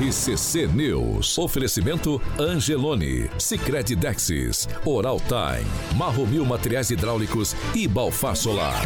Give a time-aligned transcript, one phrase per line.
[0.00, 1.36] RCC News.
[1.36, 8.82] Oferecimento Angelone, Sicredi Dexis, Oral Time, Marromil Materiais Hidráulicos e Balfar Solar.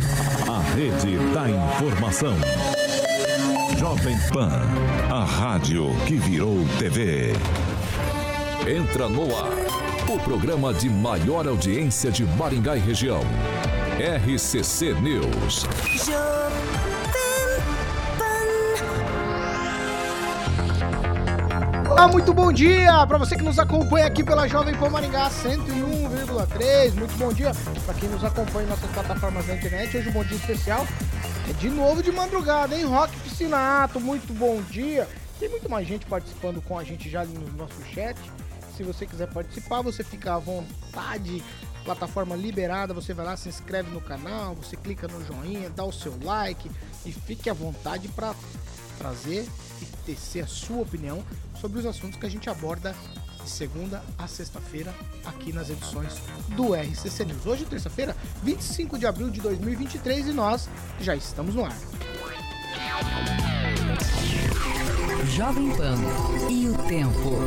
[0.49, 2.35] A rede da informação.
[3.79, 4.63] Jovem Pan,
[5.09, 7.33] a rádio que virou TV.
[8.67, 9.53] Entra no ar,
[10.13, 13.21] o programa de maior audiência de Maringá e região.
[14.01, 15.67] RCC News.
[21.97, 26.93] Olá, muito bom dia para você que nos acompanha aqui pela Jovem Pan Maringá 101,3.
[26.93, 27.53] Muito bom dia
[27.87, 29.97] para quem nos acompanha em nossas plataformas da internet.
[29.97, 30.87] Hoje um bom dia especial
[31.49, 32.85] é de novo de madrugada, hein?
[32.85, 35.09] Rock Piscinato, muito bom dia.
[35.41, 38.19] Tem muito mais gente participando com a gente já no nosso chat.
[38.77, 41.43] Se você quiser participar, você fica à vontade.
[41.83, 45.93] Plataforma liberada, você vai lá, se inscreve no canal, você clica no joinha, dá o
[45.93, 46.71] seu like
[47.07, 48.35] e fique à vontade para
[48.99, 49.47] trazer
[49.81, 51.23] e tecer a sua opinião
[51.61, 52.95] sobre os assuntos que a gente aborda
[53.43, 54.93] de segunda a sexta-feira
[55.25, 56.15] aqui nas edições
[56.57, 57.47] do RCC News.
[57.47, 60.69] Hoje, terça-feira, 25 de abril de 2023 e nós
[61.01, 61.77] já estamos no ar.
[65.37, 65.97] Jovem Pan
[66.51, 67.47] e o tempo.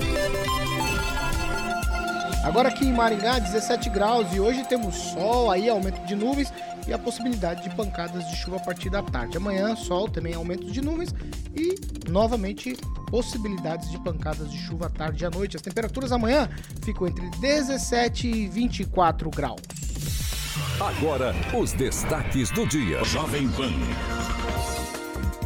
[2.44, 6.54] Agora aqui em Maringá, 17 graus e hoje temos sol, aí aumento de nuvens
[6.88, 9.36] e a possibilidade de pancadas de chuva a partir da tarde.
[9.36, 11.14] Amanhã, sol, também aumento de nuvens
[11.54, 11.76] e
[12.10, 15.58] novamente possibilidades de pancadas de chuva à tarde e à noite.
[15.58, 16.50] As temperaturas amanhã
[16.82, 19.62] ficam entre 17 e 24 graus.
[20.80, 23.04] Agora, os destaques do dia.
[23.04, 23.72] Jovem Pan.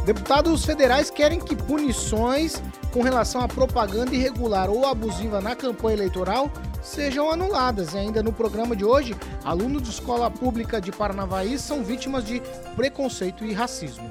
[0.04, 6.50] Deputados federais querem que punições com relação à propaganda irregular ou abusiva na campanha eleitoral
[6.84, 7.94] sejam anuladas.
[7.94, 12.40] E ainda no programa de hoje, alunos de escola pública de Paranavaí são vítimas de
[12.76, 14.08] preconceito e racismo.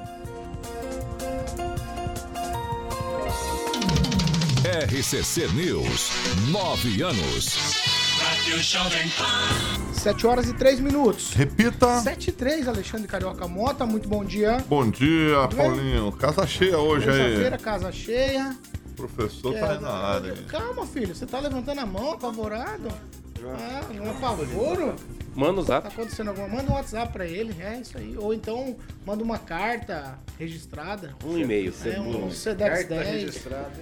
[4.66, 6.10] RCC News,
[6.50, 7.94] nove anos.
[9.94, 11.34] Sete horas e três minutos.
[11.34, 12.00] Repita.
[12.02, 14.64] Sete e três, Alexandre Carioca Mota, muito bom dia.
[14.68, 16.12] Bom dia, Paulinho.
[16.14, 17.18] Casa cheia hoje aí.
[17.18, 18.58] Terça-feira, casa cheia.
[18.94, 20.34] O professor tá aí na área.
[20.48, 22.88] Calma, filho, você tá levantando a mão, apavorado?
[23.46, 24.96] Ah, um apavoro?
[25.36, 25.88] Manda o Tá zap.
[25.88, 28.16] acontecendo alguma Manda um WhatsApp pra ele, é isso aí.
[28.18, 31.16] Ou então manda uma carta registrada.
[31.26, 31.74] Um e-mail.
[31.84, 33.42] É, um Sedex 10,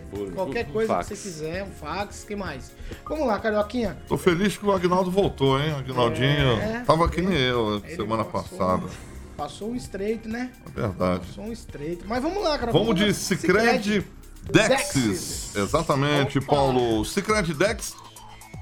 [0.09, 1.09] por- qualquer um coisa fax.
[1.09, 2.71] que você quiser, um fax, que mais?
[3.05, 3.97] Vamos lá, Carioquinha.
[4.07, 5.73] Tô feliz que o Agnaldo voltou, hein?
[5.77, 8.87] Agnaldinho É, tava que nem eu semana passou- passada.
[9.37, 10.51] Passou um estreito, né?
[10.67, 11.25] É verdade.
[11.27, 12.05] Passou um estreito.
[12.07, 12.71] Mas vamos lá, cara.
[12.71, 13.13] Vamos de lá.
[13.13, 14.05] Cicred
[14.49, 14.93] Dexis.
[14.93, 15.55] Dexis.
[15.55, 16.47] Exatamente, Opa.
[16.47, 17.05] Paulo.
[17.05, 17.95] Cicred Dex.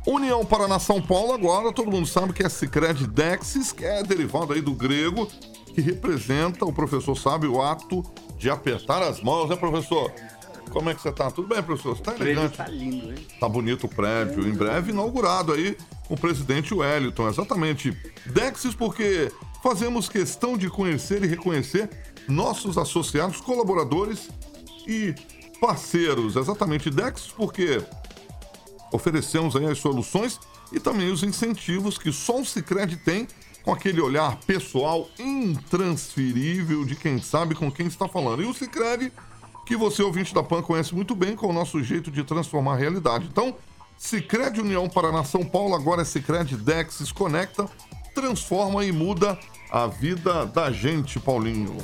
[0.07, 4.53] União Paraná São Paulo agora, todo mundo sabe que é Cicred Dexis, que é derivado
[4.53, 5.27] aí do grego,
[5.73, 8.03] que representa, o professor sabe, o ato
[8.37, 10.11] de apertar as mãos, né, professor?
[10.71, 11.29] Como é que você tá?
[11.29, 11.97] Tudo bem, professor?
[11.97, 12.57] Você tá elegante?
[12.57, 13.27] Tá lindo, hein?
[13.39, 15.75] Tá bonito o prédio, em breve inaugurado aí
[16.07, 17.95] o presidente Wellington, exatamente.
[18.25, 19.31] Dexis, porque
[19.61, 21.89] fazemos questão de conhecer e reconhecer
[22.27, 24.29] nossos associados, colaboradores
[24.87, 25.13] e
[25.59, 26.35] parceiros.
[26.35, 27.83] Exatamente, Dexis, porque
[28.91, 30.39] oferecemos aí as soluções
[30.71, 33.27] e também os incentivos que só o Cicred tem
[33.63, 38.41] com aquele olhar pessoal intransferível de quem sabe com quem está falando.
[38.41, 39.11] E o Cicred,
[39.65, 42.77] que você, ouvinte da PAN, conhece muito bem com o nosso jeito de transformar a
[42.77, 43.27] realidade.
[43.31, 43.55] Então,
[43.97, 47.69] Cicred União Paraná São Paulo, agora é Cicred Dexis Conecta,
[48.15, 49.37] transforma e muda
[49.69, 51.77] a vida da gente, Paulinho.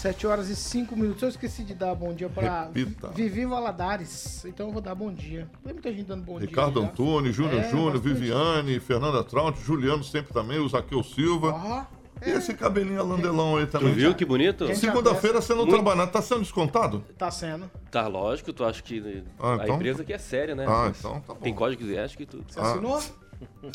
[0.00, 1.22] 7 horas e 5 minutos.
[1.22, 3.08] Eu esqueci de dar bom dia pra Repita.
[3.08, 4.44] Vivi Valadares.
[4.46, 5.46] Então eu vou dar bom dia.
[5.62, 6.82] Tem muita gente dando bom Ricardo dia.
[6.82, 6.88] já.
[6.88, 7.98] Antunes, Júnior É, Júnior.
[7.98, 11.86] Viviane, Fernanda Traut, Juliano sempre também, o Zaqueu Silva.
[12.24, 13.92] E esse cabelinho alandelão aí Tu também.
[13.94, 14.74] viu que bonito?
[14.74, 15.72] Segunda-feira você não Muito.
[15.82, 17.04] trabalha, tá sendo descontado?
[17.18, 17.70] tá sendo.
[17.90, 20.64] Tá lógico, tu acha que Ah, a então- empresa aqui é séria, né?
[20.66, 21.40] Ah, Mas então tá bom.
[21.40, 22.44] Tem código de ética e tudo.
[22.48, 23.02] Você assinou?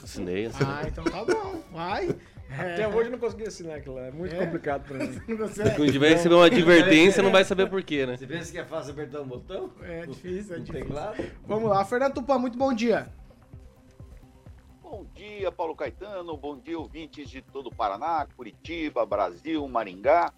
[0.04, 0.74] Assinei, assinei.
[0.74, 1.62] Ah, então tá bom.
[1.72, 2.16] Vai.
[2.50, 4.04] Até hoje eu não consegui assinar aquilo lá.
[4.04, 4.46] É muito É?
[4.46, 5.20] complicado pra mim.
[5.28, 5.76] Não consegue?
[5.76, 8.16] Quando tiver receber uma advertência, não vai saber por quê, né?
[8.18, 9.72] Você pensa que é fácil apertar um botão?
[9.82, 10.86] É difícil, é difícil.
[10.86, 11.24] teclado?
[11.46, 13.08] Vamos lá, Fernando Tupã, muito bom dia.
[14.82, 16.38] Bom dia, Paulo Caetano.
[16.38, 20.32] Bom dia, ouvintes de todo o Paraná, Curitiba, Brasil, Maringá.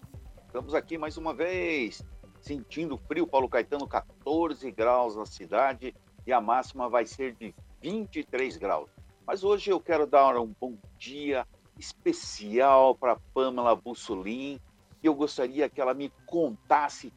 [0.46, 2.02] Estamos aqui mais uma vez,
[2.40, 5.94] sentindo frio, Paulo Caetano, 14 graus na cidade
[6.26, 8.90] e a máxima vai ser de 23 graus.
[9.26, 11.46] Mas hoje eu quero dar um bom dia
[11.78, 14.60] especial para Pamela Bussolin
[15.02, 17.12] e eu gostaria que ela me contasse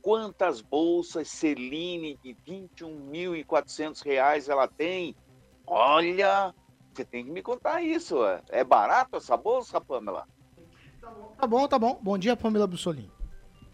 [0.00, 5.16] quantas bolsas Celine de 21.400 reais ela tem.
[5.66, 6.54] Olha,
[6.92, 8.18] você tem que me contar isso.
[8.50, 10.28] É barato essa bolsa, Pamela?
[11.38, 11.98] Tá bom, tá bom.
[12.00, 13.10] Bom dia, Pamela Bussolini.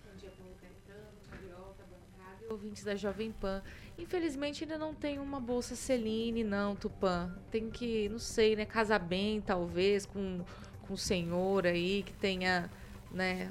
[0.05, 3.63] Bom dia, Paulo Caetano, Carioca, bancada e ouvintes da Jovem Pan.
[4.01, 7.31] Infelizmente ainda não tem uma bolsa Celine, não, Tupã.
[7.51, 10.41] Tem que, não sei, né, casar bem, talvez, com,
[10.87, 12.71] com o senhor aí, que tenha,
[13.13, 13.51] né...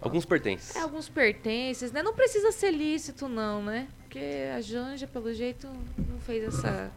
[0.00, 0.74] Alguns pertences.
[0.74, 2.02] É, alguns pertences, né?
[2.02, 3.86] Não precisa ser lícito, não, né?
[4.00, 6.90] Porque a Janja, pelo jeito, não fez essa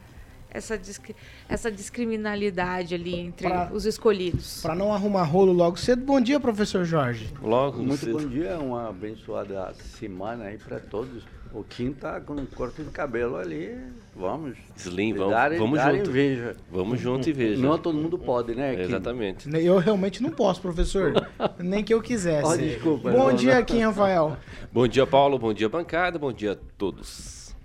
[0.50, 1.12] essa, disc,
[1.48, 4.62] essa discriminalidade ali entre pra, os escolhidos.
[4.62, 7.34] Para não arrumar rolo logo cedo, bom dia, professor Jorge.
[7.42, 8.20] Logo Muito cedo.
[8.20, 11.24] bom dia, uma abençoada semana aí para todos.
[11.54, 13.78] O Kim tá com um corte de cabelo ali,
[14.16, 14.58] vamos.
[14.76, 16.10] Slim, vamos, dar, vamos dar junto.
[16.10, 16.56] Inveja.
[16.72, 17.62] Vamos junto e veja.
[17.62, 18.76] Não todo mundo pode, né?
[18.76, 18.82] Kim?
[18.82, 19.50] Exatamente.
[19.64, 21.14] Eu realmente não posso, professor.
[21.60, 22.48] Nem que eu quisesse.
[22.48, 23.12] Oh, desculpa.
[23.12, 23.66] Bom não, dia, não.
[23.66, 24.38] Kim Rafael.
[24.72, 25.40] Bom dia, Paulo.
[25.40, 26.20] Bom dia, bancada.
[26.20, 27.56] Bom dia a todos.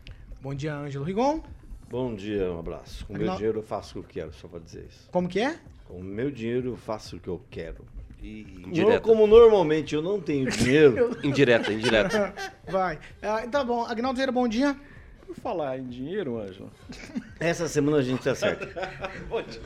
[0.40, 1.42] Bom dia, Ângelo Rigon.
[1.88, 3.04] Bom dia, um abraço.
[3.06, 5.08] Com o meu dinheiro eu faço o que eu quero, só para dizer isso.
[5.12, 5.58] Como que é?
[5.86, 7.84] Com o meu dinheiro eu faço o que eu quero.
[8.22, 11.18] E como normalmente eu não tenho dinheiro.
[11.24, 12.32] indireta, indireta.
[12.68, 12.98] Vai.
[13.20, 13.84] Ah, tá bom.
[13.84, 14.76] Agnaldo Vieira, bom dia.
[15.26, 16.70] Por falar em dinheiro, Ângelo.
[17.40, 18.66] Essa semana a gente acerta.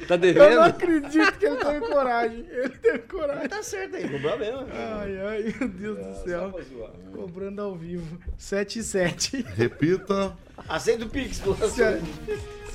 [0.09, 0.45] tá devendo?
[0.51, 2.47] Eu não acredito que ele teve coragem.
[2.49, 3.49] Ele teve coragem.
[3.49, 4.67] Tá certo aí, cobrar mesmo.
[4.73, 6.61] Ai, ai, meu Deus do céu.
[7.13, 8.19] Cobrando ao vivo.
[8.39, 9.45] 7 e 7.
[9.57, 10.37] Repita.
[10.69, 12.01] Aceita o Pix, a,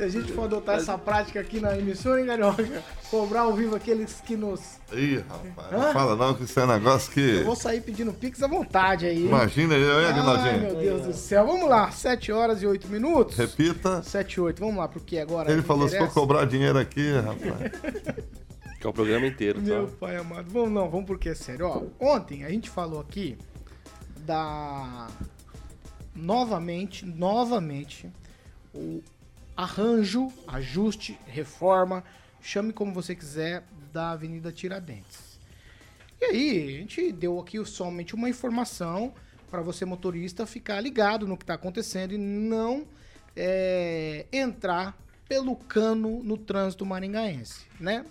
[0.01, 2.83] se a gente for adotar essa prática aqui na emissora, hein, Carioca?
[3.11, 4.79] Cobrar ao vivo aqueles que nos.
[4.91, 5.77] Ih, rapaz, Hã?
[5.77, 7.19] não fala não que isso é um negócio que.
[7.19, 9.27] Eu vou sair pedindo Pix à vontade aí.
[9.27, 10.53] Imagina eu, hein, Aguinaldinho?
[10.53, 11.45] Ai, meu Deus do céu.
[11.45, 13.37] Vamos lá, 7 horas e 8 minutos.
[13.37, 14.01] Repita.
[14.01, 14.59] 7 e 8.
[14.59, 15.51] Vamos lá, porque agora.
[15.51, 18.21] Ele falou: se for cobrar dinheiro aqui, rapaz.
[18.81, 19.67] Que é o programa inteiro, tá?
[19.67, 20.49] Meu pai amado.
[20.49, 21.67] Vamos não, vamos porque é sério.
[21.67, 23.37] Ó, ontem a gente falou aqui
[24.25, 25.07] da
[26.15, 28.09] novamente, novamente,
[28.73, 29.03] o
[29.61, 32.03] arranjo, ajuste, reforma,
[32.41, 33.63] chame como você quiser,
[33.93, 35.39] da Avenida Tiradentes.
[36.19, 39.13] E aí, a gente deu aqui somente uma informação
[39.49, 42.87] para você, motorista, ficar ligado no que está acontecendo e não
[43.35, 44.97] é, entrar
[45.27, 48.05] pelo cano no trânsito maringaense, né?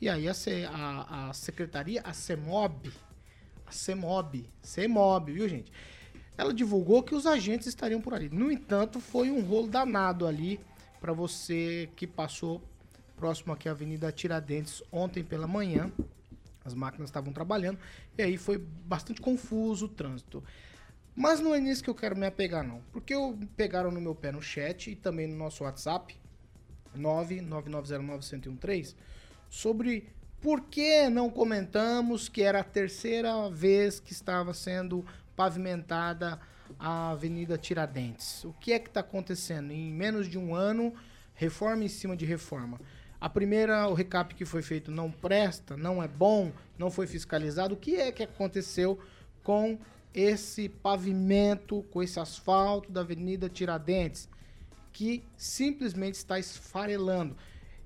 [0.00, 0.34] E aí a,
[0.70, 2.92] a, a secretaria, a CEMOB,
[3.66, 5.72] a CEMOB, CEMOB, viu gente?
[6.36, 8.28] ela divulgou que os agentes estariam por ali.
[8.28, 10.60] No entanto, foi um rolo danado ali
[11.04, 12.62] para você que passou
[13.14, 15.92] próximo aqui à Avenida Tiradentes ontem pela manhã.
[16.64, 17.78] As máquinas estavam trabalhando
[18.16, 20.42] e aí foi bastante confuso o trânsito.
[21.14, 24.14] Mas não é nisso que eu quero me apegar não, porque eu pegaram no meu
[24.14, 26.16] pé no chat e também no nosso WhatsApp
[26.96, 28.94] 99909-1013
[29.50, 30.08] sobre
[30.40, 35.04] por que não comentamos que era a terceira vez que estava sendo
[35.36, 36.40] pavimentada
[36.78, 38.44] a Avenida Tiradentes.
[38.44, 39.70] O que é que está acontecendo?
[39.72, 40.94] Em menos de um ano,
[41.34, 42.80] reforma em cima de reforma.
[43.20, 47.74] A primeira, o recap que foi feito não presta, não é bom, não foi fiscalizado.
[47.74, 48.98] O que é que aconteceu
[49.42, 49.78] com
[50.12, 54.28] esse pavimento, com esse asfalto da Avenida Tiradentes,
[54.92, 57.36] que simplesmente está esfarelando?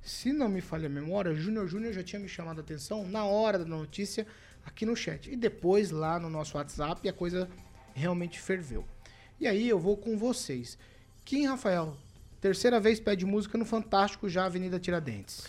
[0.03, 3.25] Se não me falha a memória, Júnior Júnior já tinha me chamado a atenção na
[3.25, 4.27] hora da notícia
[4.65, 5.31] aqui no chat.
[5.31, 7.49] E depois lá no nosso WhatsApp a coisa
[7.99, 8.85] realmente ferveu.
[9.41, 10.79] E aí eu vou com vocês.
[11.25, 11.97] Kim Rafael,
[12.41, 15.47] terceira vez pede música no Fantástico já Avenida Tiradentes.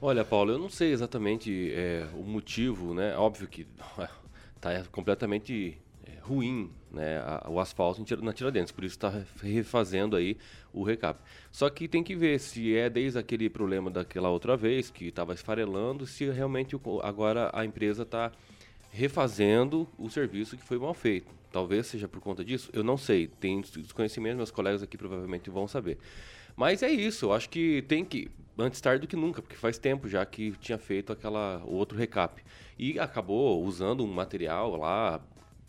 [0.00, 3.16] Olha, Paulo, eu não sei exatamente é, o motivo, né?
[3.16, 3.66] Óbvio que
[4.60, 9.12] tá completamente é, ruim né, o asfalto na Tiradentes, por isso está
[9.42, 10.36] refazendo aí
[10.72, 11.20] o recap.
[11.52, 15.34] Só que tem que ver se é desde aquele problema daquela outra vez que estava
[15.34, 18.32] esfarelando, se realmente agora a empresa está
[18.96, 21.30] refazendo o serviço que foi mal feito.
[21.52, 23.26] Talvez seja por conta disso, eu não sei.
[23.26, 25.98] Tem desconhecimento, meus colegas aqui provavelmente vão saber.
[26.56, 29.76] Mas é isso, eu acho que tem que, antes tarde do que nunca, porque faz
[29.76, 32.42] tempo já que tinha feito aquela outro recap.
[32.78, 35.20] E acabou usando um material lá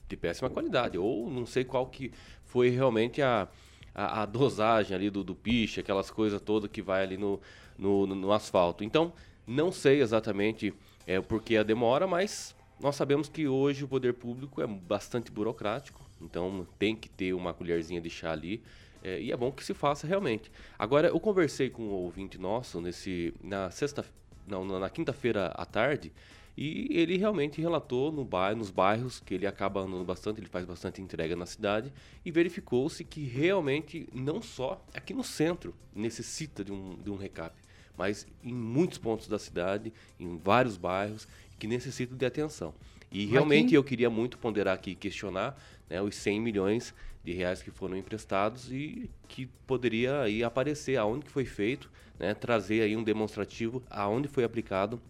[0.07, 2.13] de péssima qualidade, ou não sei qual que
[2.46, 3.50] foi realmente a,
[3.93, 7.41] a, a dosagem ali do, do piche, aquelas coisas todas que vai ali no,
[7.77, 8.86] no, no asfalto.
[8.86, 9.12] Então,
[9.46, 10.74] não sei exatamente
[11.05, 15.31] é, por que a demora, mas nós sabemos que hoje o poder público é bastante
[15.31, 18.62] burocrático, então tem que ter uma colherzinha de chá ali.
[19.03, 20.51] É, e é bom que se faça realmente.
[20.77, 24.03] Agora, eu conversei com um ouvinte nosso nesse, na sexta,
[24.48, 26.12] não, na quinta-feira à tarde,
[26.57, 30.65] e ele realmente relatou no bairro, nos bairros que ele acaba andando bastante, ele faz
[30.65, 31.93] bastante entrega na cidade,
[32.25, 37.55] e verificou-se que realmente não só aqui no centro necessita de um, de um recap,
[37.97, 41.27] mas em muitos pontos da cidade, em vários bairros,
[41.59, 42.73] que necessitam de atenção.
[43.11, 45.57] E realmente eu queria muito ponderar aqui questionar
[45.89, 51.25] né, os 100 milhões de reais que foram emprestados e que poderia aí aparecer aonde
[51.25, 51.89] que foi feito,
[52.19, 55.01] né, trazer aí um demonstrativo aonde foi aplicado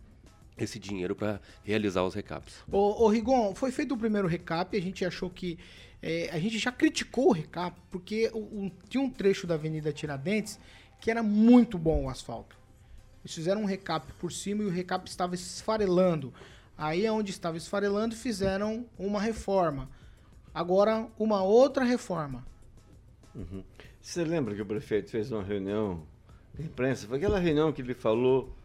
[0.58, 2.64] esse dinheiro para realizar os recaps.
[2.72, 5.58] Ô, ô, Rigon, foi feito o primeiro recap, a gente achou que.
[6.02, 9.92] é, a gente já criticou o recap, porque o- o- tinha um trecho da Avenida
[9.92, 10.60] Tiradentes
[11.02, 12.56] que era muito bom o asfalto.
[13.24, 16.34] Eles fizeram um recap por cima e o recap estava esfarelando.
[16.78, 19.90] Aí, onde estava esfarelando, fizeram uma reforma.
[20.54, 22.46] Agora, uma outra reforma.
[23.36, 23.64] Uhum.
[24.02, 26.04] Você lembra que o prefeito fez uma reunião
[26.54, 27.08] de imprensa?
[27.08, 28.56] Foi aquela reunião que ele falou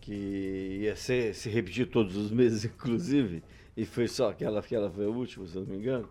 [0.00, 3.42] que ia ser, se repetir todos os meses, inclusive,
[3.76, 6.08] e foi só aquela, aquela foi a última, se eu não me engano,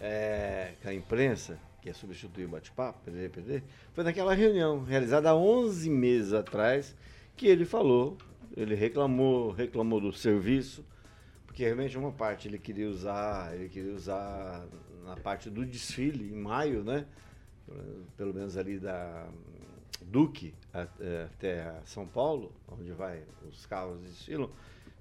[0.00, 1.58] é, com a imprensa,
[1.92, 3.10] que substituir o bate-papo,
[3.92, 6.94] foi naquela reunião, realizada há 11 meses atrás,
[7.36, 8.16] que ele falou,
[8.56, 10.84] ele reclamou, reclamou do serviço,
[11.46, 14.66] porque realmente uma parte ele queria usar, ele queria usar
[15.04, 17.06] na parte do desfile em maio, né?
[18.16, 19.28] Pelo menos ali da
[20.02, 24.50] Duque eh, até São Paulo, onde vai os carros desfilam,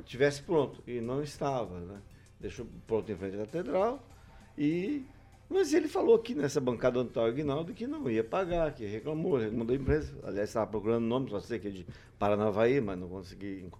[0.05, 2.01] tivesse pronto e não estava, né?
[2.39, 4.03] Deixou pronto em frente à catedral
[4.57, 5.05] e
[5.49, 9.39] mas ele falou aqui nessa bancada do Antônio Aguinaldo que não ia pagar, que reclamou,
[9.39, 10.13] da empresa.
[10.23, 11.85] Aliás, estava procurando nome, só sei que é de
[12.19, 13.79] Paranavaí, mas não consegui enco-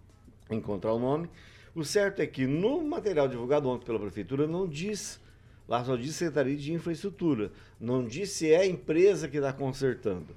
[0.49, 1.29] encontrar o nome.
[1.75, 5.19] O certo é que no material divulgado ontem pela prefeitura não diz,
[5.67, 10.27] lá só diz Secretaria de Infraestrutura, não diz se é a empresa que está consertando.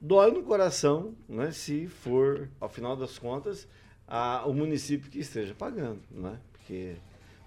[0.00, 3.68] Dói no coração, né, se for, ao final das contas,
[4.08, 6.40] a- o município que esteja pagando, né?
[6.52, 6.96] Porque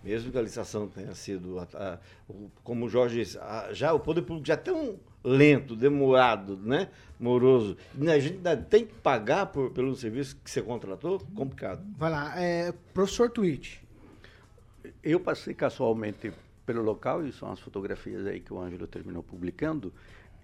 [0.06, 3.92] mesmo que a licitação tenha sido, a- a- o- como o Jorge disse, a- já
[3.92, 8.86] o poder público já é tão lento, demorado, né, moroso, e a gente ainda tem
[8.86, 11.84] que pagar por, pelo serviço que você contratou, complicado.
[11.98, 13.78] Vai lá, é, professor Twitch.
[15.04, 16.32] Eu passei casualmente
[16.66, 19.92] pelo local, e são as fotografias aí que o Ângelo terminou publicando,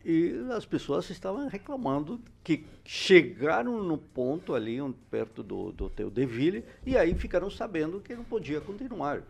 [0.03, 6.09] e as pessoas estavam reclamando que chegaram no ponto ali, um- perto do, do teu
[6.09, 9.21] Deville, e aí ficaram sabendo que não podia continuar.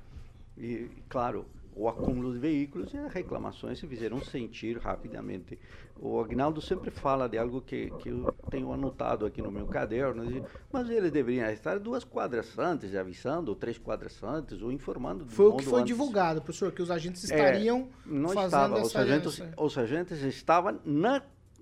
[0.58, 5.58] E, claro, o acúmulo de veículos e as reclamações se fizeram sentir rapidamente.
[5.98, 10.26] O Agnaldo sempre fala de algo que, que eu tenho anotado aqui no meu caderno,
[10.26, 15.26] de- mas eles deveriam estar duas quadras antes, avisando, ou três quadras antes, ou informando.
[15.28, 15.88] Foi o que foi antes.
[15.88, 18.82] divulgado, professor, que os agentes É, estariam não fazendo estava.
[18.82, 19.00] Os essa...
[19.00, 21.22] agentes, essa- os agentes estavam na,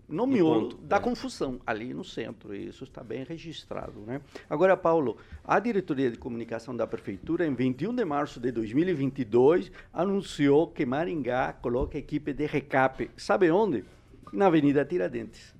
[0.10, 1.00] no miolo ponto, da é.
[1.00, 4.00] confusão, ali no centro, e isso está bem registrado.
[4.02, 4.20] Né?
[4.50, 10.68] Agora, Paulo, a diretoria de comunicação da prefeitura, em 21 de março de 2022, anunciou
[10.68, 13.10] que Maringá coloca equipe de recap.
[13.16, 13.86] Sabe onde?
[14.34, 15.58] Na Avenida Tiradentes.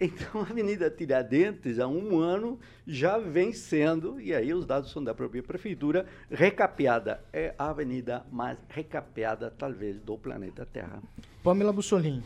[0.00, 5.02] Então, a Avenida Tiradentes, há um ano, já vem sendo, e aí os dados são
[5.02, 7.20] da própria prefeitura, recapeada.
[7.32, 11.02] É a avenida mais recapeada, talvez, do planeta Terra.
[11.42, 12.22] Pamela Bussolini.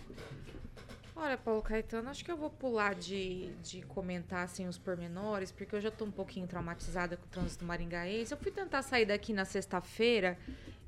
[1.24, 5.76] Olha, Paulo Caetano, acho que eu vou pular de, de comentar assim, os pormenores, porque
[5.76, 8.32] eu já tô um pouquinho traumatizada com o trânsito maringaense.
[8.34, 10.36] Eu fui tentar sair daqui na sexta-feira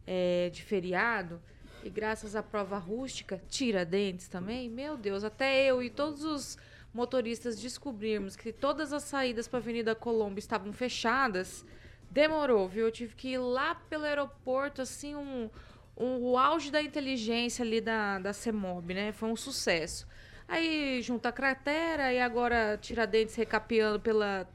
[0.04, 1.40] é, de feriado,
[1.84, 6.58] e graças à prova rústica, Tiradentes também, meu Deus, até eu e todos os
[6.92, 11.64] motoristas descobrirmos que todas as saídas para Avenida Colombo estavam fechadas,
[12.10, 12.86] demorou, viu?
[12.86, 15.48] Eu tive que ir lá pelo aeroporto, assim, um,
[15.96, 19.12] um- o auge da inteligência ali da, da CEMOB, né?
[19.12, 20.12] Foi um sucesso.
[20.46, 24.46] Aí junta a cratera e agora Tiradentes recapeando pela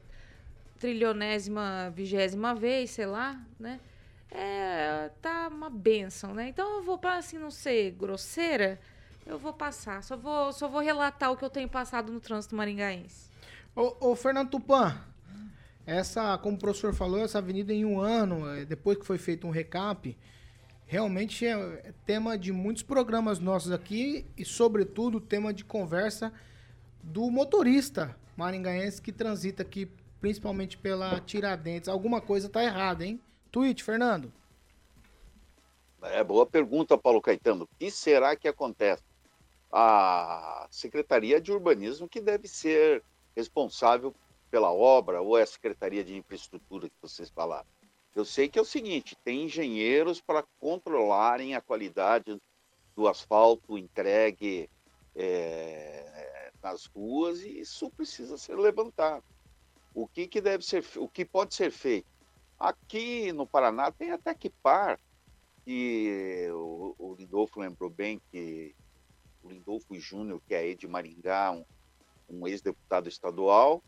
[0.78, 3.78] trilionésima, vigésima vez, sei lá, né?
[4.30, 6.48] É, tá uma benção, né?
[6.48, 8.80] Então eu vou, para assim não ser grosseira,
[9.26, 10.02] eu vou passar.
[10.02, 13.28] Só vou, só vou relatar o que eu tenho passado no trânsito maringaense.
[13.74, 14.96] Ô, ô, Fernando Tupan,
[15.84, 19.46] essa, como o professor falou, essa avenida em um ano, eh, depois que foi feito
[19.46, 20.16] um recap,
[20.90, 26.32] realmente é é tema de muitos programas nossos aqui e, sobretudo, tema de conversa
[27.00, 29.88] do motorista maringaense que transita aqui,
[30.20, 31.88] principalmente pela Tiradentes.
[31.88, 33.20] Alguma coisa tá errada, hein?
[33.52, 34.32] Tweet, Fernando.
[36.02, 37.64] É boa pergunta, Paulo Caetano.
[37.64, 39.04] O que será que acontece?
[39.70, 43.04] A Secretaria de Urbanismo que deve ser
[43.36, 44.12] responsável
[44.50, 47.68] pela obra ou é a Secretaria de Infraestrutura que vocês falaram?
[48.14, 52.40] Eu sei que é o seguinte: tem engenheiros para controlarem a qualidade
[52.94, 54.68] do asfalto entregue
[55.14, 59.24] é, nas ruas e isso precisa ser levantado.
[59.94, 62.08] O que, que deve ser, o que pode ser feito?
[62.58, 65.00] Aqui no Paraná tem até que par
[65.64, 68.74] que o, o Lindolfo lembrou bem que
[69.42, 71.64] o Lindolfo Júnior, que é de Maringá, um,
[72.28, 73.82] um ex-deputado estadual,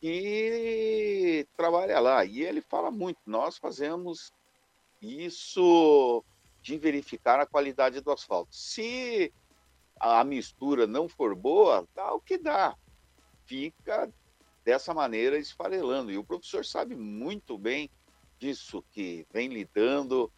[0.00, 2.24] que trabalha lá.
[2.24, 4.32] E ele fala muito, nós fazemos
[5.00, 6.24] isso
[6.62, 8.54] de verificar a qualidade do asfalto.
[8.54, 9.32] Se
[10.00, 12.76] a mistura não for boa, dá o que dá.
[13.46, 14.12] Fica
[14.64, 16.10] dessa maneira esfarelando.
[16.10, 17.88] E o professor sabe muito bem
[18.38, 20.30] disso, que vem lidando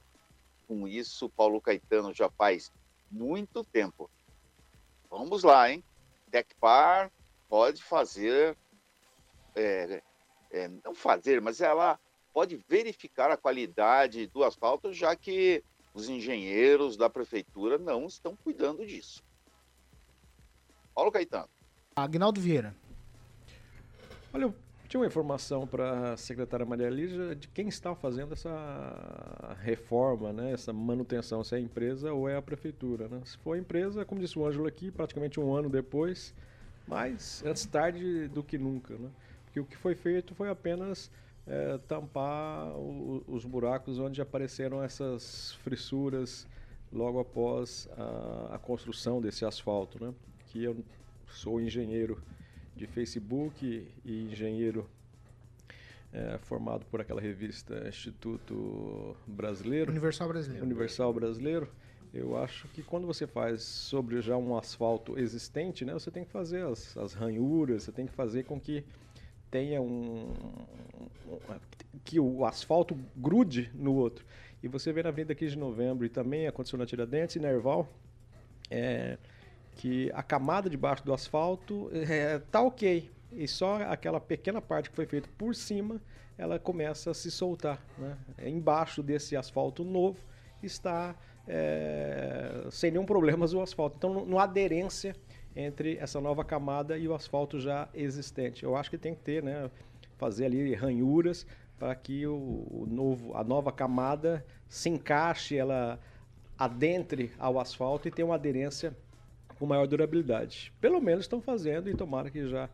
[0.67, 1.31] com isso.
[1.31, 2.71] Paulo Caetano já faz
[3.11, 4.11] muito tempo.
[5.11, 5.83] Vamos lá, hein?
[6.31, 7.11] Tecpar
[7.49, 8.55] pode fazer,
[9.59, 10.03] é,
[10.51, 11.99] é, não fazer, mas ela
[12.33, 15.63] pode verificar a qualidade do asfalto, já que
[15.93, 19.23] os engenheiros da prefeitura não estão cuidando disso.
[20.95, 21.49] Paulo Caetano.
[21.97, 22.75] Agnaldo Vieira.
[24.33, 24.55] Olha, eu
[24.89, 30.53] tinha uma informação para a secretária Maria Lígia de quem está fazendo essa reforma, né,
[30.53, 33.09] essa manutenção, se é a empresa ou é a prefeitura.
[33.09, 33.21] Né?
[33.25, 36.35] Se for a empresa, como disse o Ângelo aqui, praticamente um ano depois,
[36.87, 38.95] mas antes tarde do que nunca.
[38.95, 39.11] Né?
[39.49, 41.11] Porque o que foi feito foi apenas
[41.47, 46.47] é, tampar o, os buracos onde apareceram essas fissuras
[46.93, 50.13] logo após a, a, construção desse asfalto, né?
[50.49, 50.77] Que eu
[51.29, 52.23] sou engenheiro
[52.77, 54.89] de Facebook e engenheiro
[56.13, 59.91] é, formado por aquela revista Instituto Brasileiro.
[59.91, 60.65] Universal Brasileiro.
[60.65, 61.69] Universal Brasileiro.
[62.13, 66.31] Eu acho que quando você faz sobre já um asfalto existente, né, você tem que
[66.31, 68.85] fazer as, as ranhuras, você tem que fazer com que
[69.51, 70.33] tenha um,
[72.05, 74.25] que o asfalto grude no outro.
[74.63, 77.89] E você vê na Avenida 15 de Novembro e também aconteceu na Tiradentes e Nerval,
[78.71, 79.19] é,
[79.77, 83.11] que a camada de baixo do asfalto é, tá ok.
[83.33, 86.01] E só aquela pequena parte que foi feita por cima,
[86.37, 87.81] ela começa a se soltar.
[87.99, 88.17] Né?
[88.43, 90.19] Embaixo desse asfalto novo
[90.63, 91.15] está
[91.47, 93.97] é, sem nenhum problema o asfalto.
[93.97, 95.15] Então não há aderência
[95.59, 98.63] entre essa nova camada e o asfalto já existente.
[98.63, 99.69] Eu acho que tem que ter, né,
[100.17, 101.45] fazer ali ranhuras
[101.77, 105.99] para que o, o, novo, a nova camada se encaixe, ela
[106.57, 108.97] adentre ao asfalto e tenha uma aderência
[109.59, 110.73] com maior durabilidade.
[110.81, 112.71] Pelo menos estão fazendo e tomara que já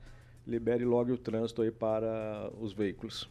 [0.47, 3.31] libere logo o trânsito aí para os veículos.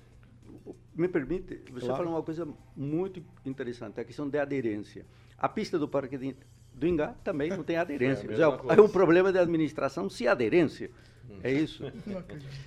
[0.96, 1.98] Me permite, você claro.
[1.98, 5.06] falou uma coisa muito interessante, a questão de aderência.
[5.38, 6.18] A pista do Parque
[6.76, 8.28] do Ingá também não tem aderência.
[8.30, 10.90] É, é um problema de administração se aderência.
[11.44, 11.84] É isso.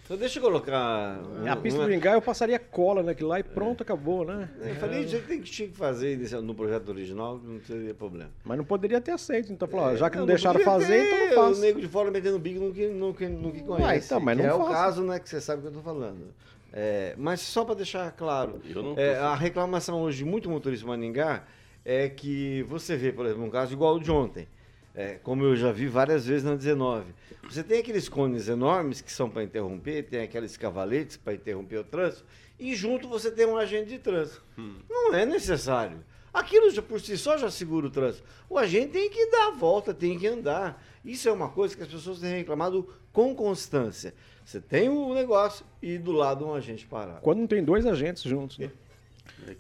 [0.05, 1.19] Então deixa eu colocar.
[1.19, 1.87] Um, a pista uma...
[1.87, 4.51] do Ingá eu passaria cola naquilo lá e pronto, acabou, né?
[4.61, 5.09] Eu falei, é.
[5.09, 8.31] já tem que tinha que fazer no projeto original, não teria problema.
[8.45, 9.51] Mas não poderia ter aceito.
[9.51, 11.61] Então, falou, é, já que não, não deixaram fazer, ter, então não faço.
[11.61, 13.89] O nego de fora metendo bico no que, no que, no que conhece.
[13.89, 14.63] Ué, então, mas não é faço.
[14.63, 16.27] o caso, né, que você sabe o que eu estou falando.
[16.73, 18.61] É, mas só para deixar claro,
[18.97, 21.45] é, a reclamação hoje de muito motorista Maningá
[21.89, 24.49] é que você vê, por exemplo, um caso igual o de ontem,
[24.93, 27.15] é, como eu já vi várias vezes na 19.
[27.45, 31.85] Você tem aqueles cones enormes que são para interromper, tem aqueles cavaletes para interromper o
[31.85, 32.25] trânsito,
[32.59, 34.43] e junto você tem um agente de trânsito.
[34.59, 34.81] Hum.
[34.91, 36.05] Não é necessário.
[36.35, 38.25] Aquilo já, por si só já segura o trânsito.
[38.51, 40.85] O agente tem que dar a volta, tem que andar.
[41.05, 44.13] Isso é uma coisa que as pessoas têm reclamado com constância.
[44.45, 47.21] Você tem o um negócio e do lado um agente parado.
[47.21, 48.67] Quando não tem dois agentes juntos, né?
[48.67, 48.86] É,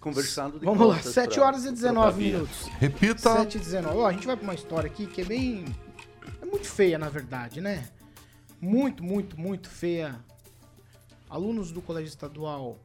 [0.00, 2.66] conversando Vamos lá, 7 horas e 19 minutos.
[2.79, 3.37] Repita.
[3.37, 3.98] 7 e 19.
[3.98, 5.64] Ó, a gente vai pra uma história aqui que é bem.
[6.40, 7.88] É muito feia, na verdade, né?
[8.61, 10.18] Muito, muito, muito feia.
[11.29, 12.79] Alunos do Colégio Estadual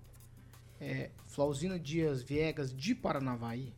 [0.79, 3.71] é, Flauzino Dias Viegas de Paranavaí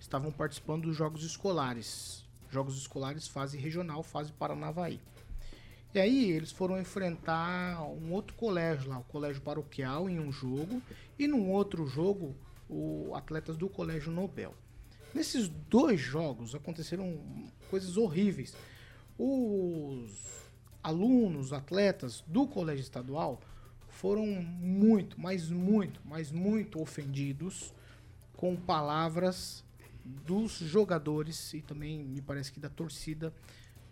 [0.00, 2.24] estavam participando dos Jogos Escolares.
[2.50, 4.98] Jogos Escolares fase regional, fase Paranavaí.
[5.94, 10.82] E aí eles foram enfrentar um outro colégio lá, o colégio paroquial, em um jogo,
[11.18, 12.34] e num outro jogo,
[12.68, 14.54] o atletas do Colégio Nobel.
[15.14, 17.18] Nesses dois jogos aconteceram
[17.70, 18.54] coisas horríveis.
[19.18, 20.12] Os
[20.82, 23.40] alunos, atletas do colégio estadual
[23.88, 27.72] foram muito, mas muito, mas muito ofendidos
[28.36, 29.64] com palavras
[30.04, 33.32] dos jogadores e também me parece que da torcida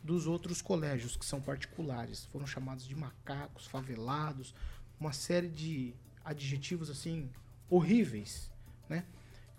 [0.07, 2.25] dos outros colégios que são particulares.
[2.27, 4.55] Foram chamados de macacos, favelados,
[4.99, 7.29] uma série de adjetivos assim
[7.69, 8.51] horríveis
[8.89, 9.05] né?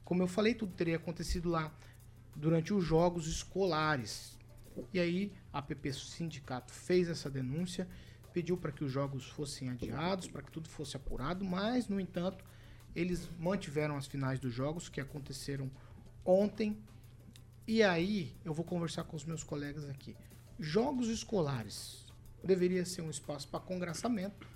[0.04, 1.72] Como eu falei, tudo teria acontecido lá
[2.36, 4.38] durante os jogos escolares.
[4.94, 7.88] E aí a PP Sindicato fez essa denúncia,
[8.32, 12.46] pediu para que os jogos fossem adiados, para que tudo fosse apurado, mas, no entanto,
[12.96, 15.70] eles mantiveram as finais dos jogos que aconteceram
[16.24, 16.78] ontem.
[17.68, 20.16] E aí eu vou conversar com os meus colegas aqui.
[20.60, 22.06] Jogos escolares
[22.44, 24.48] deveria ser um espaço para congraçamento,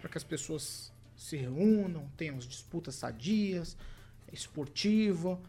[0.00, 3.76] para que as pessoas se reúnam, tenham as disputas sadias,
[4.32, 5.40] esportivo.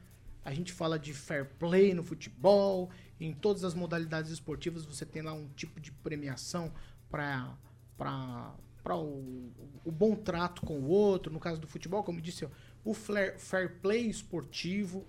[0.44, 2.90] A gente fala de fair play no futebol.
[3.20, 6.74] Em todas as modalidades esportivas você tem lá um tipo de premiação
[7.10, 7.56] para
[7.98, 9.52] para o,
[9.84, 11.34] o, bom trato com o outro.
[11.34, 12.48] No caso do futebol, como disse,
[12.84, 15.08] o fair, fair play esportivo.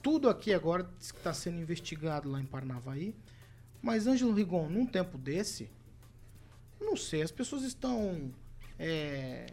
[0.00, 3.12] Tudo aqui agora está sendo investigado lá em Parnavaí.
[3.86, 5.70] Mas, Ângelo Rigon, num tempo desse,
[6.80, 8.32] não sei, as pessoas estão
[8.76, 9.46] é,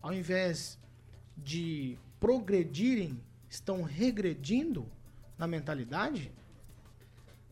[0.00, 0.78] ao invés
[1.36, 4.86] de progredirem, estão regredindo
[5.36, 6.32] na mentalidade?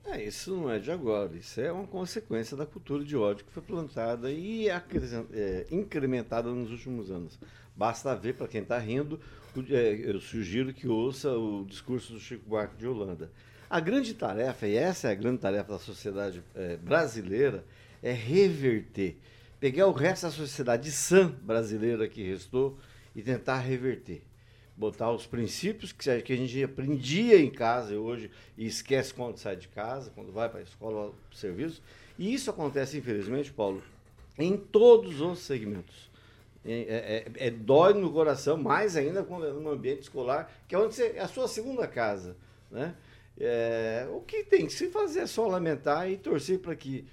[0.06, 3.52] É, isso não é de agora, isso é uma consequência da cultura de ódio que
[3.52, 7.38] foi plantada e é, incrementada nos últimos anos.
[7.76, 9.20] Basta ver, para quem está rindo,
[9.68, 13.30] é, eu sugiro que ouça o discurso do Chico Buarque de Holanda.
[13.68, 17.64] A grande tarefa, e essa é a grande tarefa da sociedade é, brasileira,
[18.02, 19.16] é reverter.
[19.58, 22.78] Pegar o resto da sociedade sã brasileira que restou
[23.14, 24.22] e tentar reverter
[24.76, 29.68] botar os princípios que a gente aprendia em casa hoje e esquece quando sai de
[29.68, 31.82] casa, quando vai para a escola, para o serviço.
[32.18, 33.82] E isso acontece, infelizmente, Paulo,
[34.38, 36.10] em todos os segmentos.
[36.66, 40.78] É, é, é, dói no coração, mais ainda quando é no ambiente escolar, que é
[40.78, 42.36] onde você, é a sua segunda casa.
[42.70, 42.94] Né?
[43.38, 47.04] É, o que tem que se fazer é só lamentar e torcer para que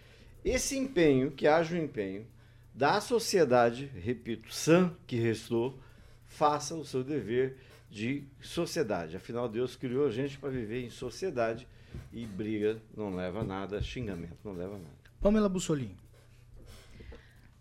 [0.44, 2.28] esse empenho, que haja um empenho,
[2.74, 5.80] da sociedade, repito, sã que restou,
[6.26, 7.58] faça o seu dever
[7.90, 9.18] de sociedade.
[9.18, 11.68] Afinal, Deus criou a gente para viver em sociedade
[12.14, 14.96] e briga não leva a nada, xingamento não leva a nada.
[15.20, 15.98] Pamela Bussolini.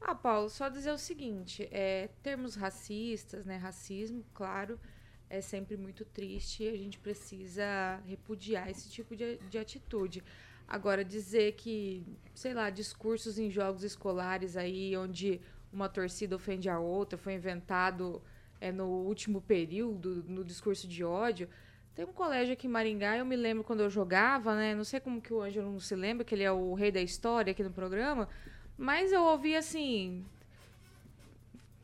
[0.01, 4.79] Ah, Paulo, só dizer o seguinte, é, termos racistas, né, racismo, claro,
[5.31, 10.25] é sempre muito triste e a gente precisa repudiar esse tipo de, de atitude.
[10.67, 15.41] Agora, dizer que, sei lá, discursos em jogos escolares aí, onde
[15.73, 18.21] uma torcida ofende a outra, foi inventado
[18.61, 21.49] é, no último período, no discurso de ódio.
[21.95, 24.75] Tem um colégio aqui em Maringá, eu me lembro quando eu jogava, né?
[24.75, 27.01] Não sei como que o Ângelo não se lembra, que ele é o rei da
[27.01, 28.29] história aqui no programa,
[28.77, 30.25] mas eu ouvi assim: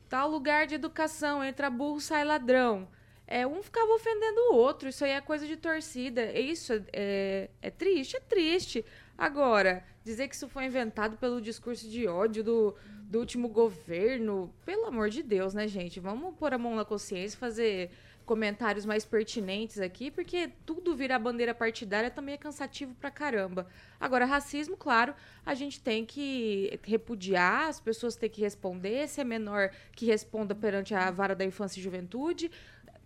[0.09, 2.87] tal lugar de educação, entra burro, sai ladrão.
[3.27, 6.31] É, um ficava ofendendo o outro, isso aí é coisa de torcida.
[6.31, 8.85] Isso é, é, é triste, é triste.
[9.17, 14.85] Agora, dizer que isso foi inventado pelo discurso de ódio do, do último governo, pelo
[14.85, 15.99] amor de Deus, né, gente?
[15.99, 17.91] Vamos pôr a mão na consciência, fazer
[18.27, 23.65] comentários mais pertinentes aqui, porque tudo virar bandeira partidária também é cansativo pra caramba.
[23.97, 29.23] Agora, racismo, claro, a gente tem que repudiar, as pessoas têm que responder, se é
[29.23, 32.51] menor que responda perante a vara da infância e juventude,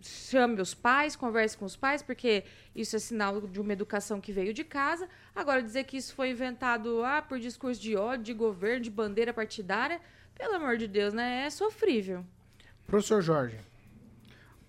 [0.03, 2.43] chame os pais, converse com os pais, porque
[2.75, 5.07] isso é sinal de uma educação que veio de casa.
[5.35, 9.33] Agora, dizer que isso foi inventado ah, por discurso de ódio, de governo, de bandeira
[9.33, 9.99] partidária,
[10.35, 11.45] pelo amor de Deus, né?
[11.45, 12.25] É sofrível.
[12.85, 13.57] Professor Jorge.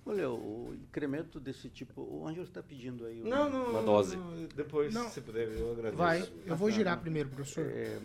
[0.05, 2.01] Olha, o incremento desse tipo.
[2.03, 3.23] O Ângelo está pedindo aí.
[3.23, 4.16] Não, não, uma dose.
[4.16, 5.09] Não, depois, não.
[5.09, 5.97] se puder, eu agradeço.
[5.97, 7.64] Vai, eu vou girar primeiro, professor.
[7.66, 8.01] É,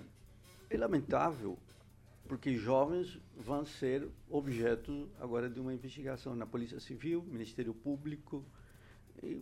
[0.69, 1.57] é lamentável
[2.27, 8.43] porque jovens vão ser objeto agora de uma investigação na Polícia Civil, Ministério Público,
[9.23, 9.41] e,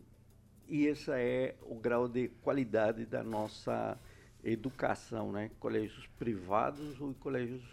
[0.68, 3.98] e esse é o grau de qualidade da nossa
[4.44, 5.52] educação, né?
[5.60, 7.64] Colégios privados ou colégios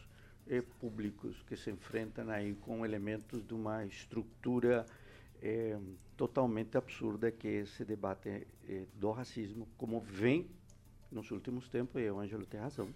[0.48, 4.86] eh, públicos que se enfrentam aí com elementos de uma estrutura
[5.42, 5.78] eh,
[6.16, 10.48] totalmente absurda que esse debate eh, do racismo, como vem
[11.10, 12.88] nos últimos tempos, e o Ângelo tem razão,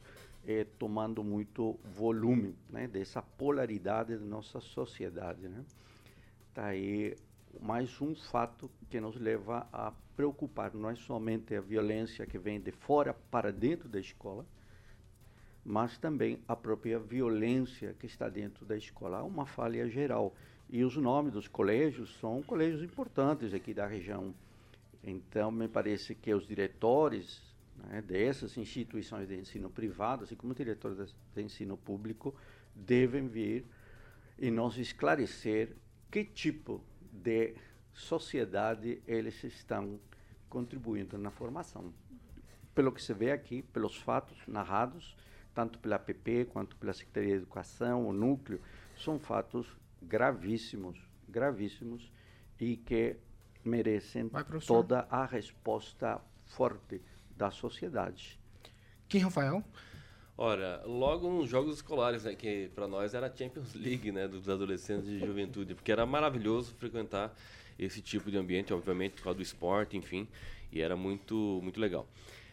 [0.46, 5.48] é, tomando muito volume né, dessa polaridade da nossa sociedade.
[5.48, 5.64] Né?
[6.54, 7.16] Tá aí
[7.60, 12.60] mais um fato que nos leva a preocupar não é somente a violência que vem
[12.60, 14.46] de fora para dentro da escola,
[15.64, 19.22] mas também a própria violência que está dentro da escola.
[19.22, 20.34] Uma falha geral.
[20.68, 24.34] E os nomes dos colégios são colégios importantes aqui da região.
[25.02, 27.40] Então, me parece que os diretores
[27.76, 32.34] né, dessas instituições de ensino privado, assim como diretores de ensino público,
[32.74, 33.66] devem vir
[34.38, 35.76] e nos esclarecer
[36.10, 37.54] que tipo de
[37.92, 39.98] sociedade eles estão
[40.48, 41.92] contribuindo na formação.
[42.74, 45.16] Pelo que se vê aqui, pelos fatos narrados,
[45.54, 48.60] tanto pela PP quanto pela Secretaria de Educação, o núcleo,
[48.94, 49.66] são fatos
[50.02, 52.12] gravíssimos, gravíssimos
[52.60, 53.16] e que
[53.64, 57.00] merecem Vai, toda a resposta forte
[57.36, 58.38] da sociedade.
[59.08, 59.62] Quem, Rafael?
[60.38, 64.48] Ora, logo nos jogos escolares, né, que para nós era a Champions League, né, dos
[64.48, 67.34] adolescentes de juventude, porque era maravilhoso frequentar
[67.78, 70.28] esse tipo de ambiente, obviamente, por causa do esporte, enfim,
[70.70, 72.06] e era muito, muito legal.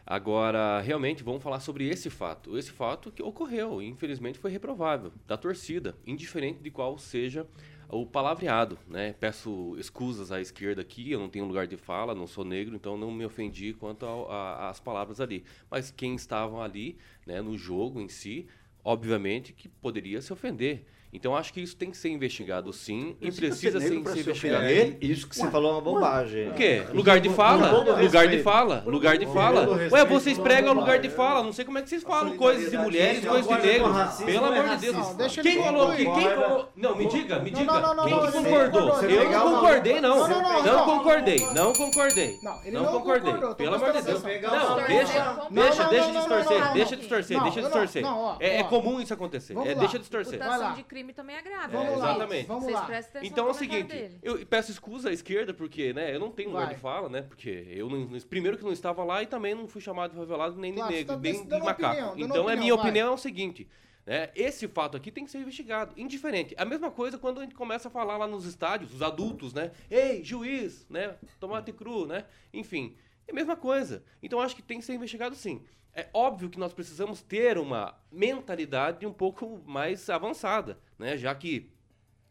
[0.06, 2.58] Agora, realmente, vamos falar sobre esse fato.
[2.58, 7.48] Esse fato que ocorreu, infelizmente, foi reprovável, da torcida, indiferente de qual seja
[7.94, 9.14] o palavreado, né?
[9.14, 12.98] Peço escusas à esquerda aqui, eu não tenho lugar de fala, não sou negro, então
[12.98, 15.44] não me ofendi quanto às palavras ali.
[15.70, 18.48] Mas quem estavam ali, né, no jogo em si,
[18.84, 20.86] obviamente que poderia se ofender.
[21.14, 24.64] Então acho que isso tem que ser investigado sim e Precisa ser ser se investigado.
[24.64, 26.50] É, isso que você falou é uma bobagem.
[26.50, 26.84] O quê?
[26.92, 27.72] Lugar de fala?
[28.02, 28.84] Lugar de fala?
[28.86, 29.68] Lugar de fala?
[29.92, 31.44] Ué, vocês pregam lugar de fala.
[31.44, 33.92] Não sei como é que vocês falam coisas de mulheres, coisas de negros.
[33.92, 35.36] racismo Pelo é amor de Deus.
[35.42, 36.28] Quem falou que concluir.
[36.28, 36.70] quem falou?
[36.76, 37.64] Não, me diga, me diga.
[37.66, 39.02] não, não, não, Quem concordou?
[39.04, 40.28] Eu não concordei, não.
[40.28, 42.40] Não, concordei, não concordei.
[42.72, 43.34] Não, concordei.
[43.56, 44.24] Pelo amor de Deus.
[44.24, 48.04] Não, deixa, deixa, deixa distorcer, deixa distorcer, deixa distorcer.
[48.40, 49.56] É é comum isso acontecer.
[49.66, 50.40] É, deixa distorcer.
[50.40, 50.76] Vai lá.
[51.04, 51.74] De crime também é grave.
[51.76, 52.48] Vamos lá, Exatamente.
[52.48, 52.86] vamos Vocês lá.
[52.86, 56.32] prestem atenção Então é o seguinte, eu peço escusa à esquerda, porque né, eu não
[56.32, 56.76] tenho lugar Vai.
[56.76, 57.22] de fala, né?
[57.24, 60.56] Porque eu não, primeiro que não estava lá e também não fui chamado de favelado
[60.58, 61.84] nem de Claro, você negro, tá nem de macaco.
[61.94, 62.86] opinião, então a opinião, minha vai.
[62.86, 63.68] opinião é o seguinte.
[64.06, 64.30] Né?
[64.36, 66.54] Esse fato aqui tem que ser investigado, indiferente.
[66.58, 69.72] A mesma coisa quando a gente começa a falar lá nos estádios, os adultos, né?
[69.90, 71.16] Ei, juiz, né?
[71.40, 72.26] Tomate cru, né?
[72.54, 72.96] Enfim,
[73.28, 74.04] é a mesma coisa.
[74.22, 75.62] Então acho que tem que ser investigado sim.
[75.94, 81.18] É óbvio que nós precisamos ter uma mentalidade um pouco mais avançada, né?
[81.18, 81.70] Já que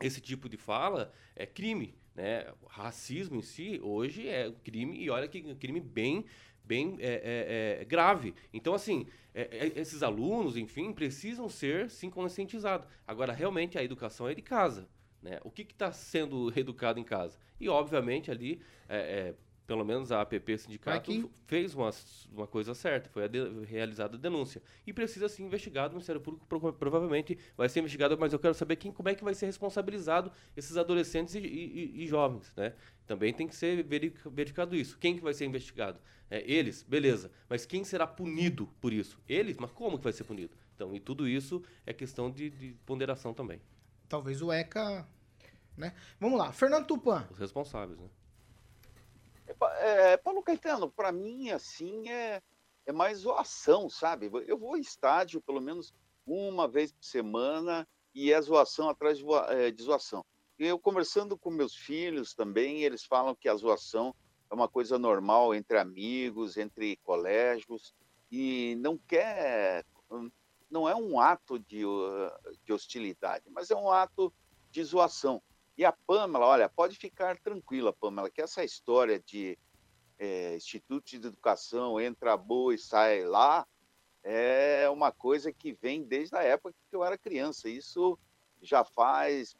[0.00, 2.52] esse tipo de fala é crime, né?
[2.66, 6.24] Racismo em si hoje é crime e olha que crime bem
[6.64, 8.34] bem é, é, é, grave.
[8.52, 12.86] Então assim é, é, esses alunos, enfim, precisam ser sim conscientizados.
[13.06, 14.88] Agora realmente a educação é de casa,
[15.22, 15.38] né?
[15.44, 17.38] O que está sendo educado em casa?
[17.60, 19.34] E obviamente ali é,
[19.66, 21.10] pelo menos a APP Sindicato
[21.46, 21.90] fez uma,
[22.32, 24.62] uma coisa certa, foi a de- realizada a denúncia.
[24.86, 28.54] E precisa ser investigado, o Ministério Público pro- provavelmente vai ser investigado, mas eu quero
[28.54, 32.74] saber quem, como é que vai ser responsabilizado esses adolescentes e, e- e jovens, né?
[33.06, 34.98] Também tem que ser veri- verificado isso.
[34.98, 36.00] Quem que vai ser investigado?
[36.30, 37.30] É, eles, beleza.
[37.48, 39.20] Mas quem será punido por isso?
[39.28, 39.56] Eles?
[39.58, 40.56] Mas como que vai ser punido?
[40.74, 43.60] Então, e tudo isso é questão de, de ponderação também.
[44.08, 45.06] Talvez o ECA,
[45.76, 45.94] né?
[46.18, 47.26] Vamos lá, Fernando Tupan.
[47.30, 48.08] Os responsáveis, né?
[49.46, 52.42] É, Pa- é, Paulo Caetano, para mim, assim, é,
[52.86, 54.30] é mais zoação, sabe?
[54.46, 55.92] Eu vou ao estádio pelo menos
[56.26, 60.24] uma vez por semana e é zoação atrás de, é, de zoação.
[60.58, 64.14] Eu conversando com meus filhos também, eles falam que a zoação
[64.50, 67.94] é uma coisa normal entre amigos, entre colégios,
[68.30, 69.84] e não quer.
[70.70, 72.30] Não é um ato de, uh,
[72.64, 74.32] de hostilidade, mas é um ato
[74.70, 75.42] de zoação.
[75.76, 79.58] E a Pamela, olha, pode ficar tranquila, Pamela, que essa história de
[80.18, 83.66] eh, Instituto de Educação entra boa e sai lá
[84.22, 87.68] é uma coisa que vem desde a época que eu era criança.
[87.68, 88.18] Isso
[88.60, 89.56] já faz,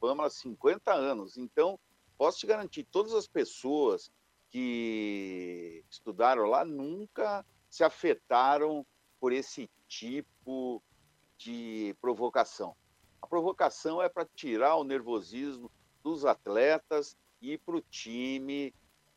[0.00, 1.36] Pamela, 50 anos.
[1.36, 1.78] Então,
[2.16, 4.12] posso te garantir, todas as pessoas
[4.50, 8.86] que estudaram lá nunca se afetaram
[9.20, 10.82] por esse tipo
[11.36, 12.76] de provocação.
[13.20, 15.70] A provocação é para tirar o nervosismo
[16.02, 18.74] dos atletas e para o time,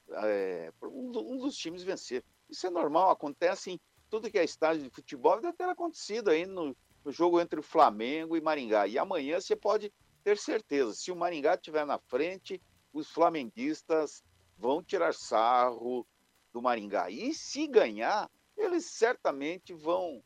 [0.09, 2.23] é, um, um dos times vencer.
[2.49, 6.45] Isso é normal, acontece em tudo que é estádio de futebol, deve ter acontecido aí
[6.45, 8.87] no, no jogo entre o Flamengo e Maringá.
[8.87, 9.91] E amanhã você pode
[10.23, 12.61] ter certeza, se o Maringá estiver na frente,
[12.93, 14.23] os flamenguistas
[14.57, 16.05] vão tirar sarro
[16.51, 17.09] do Maringá.
[17.09, 20.21] E se ganhar, eles certamente vão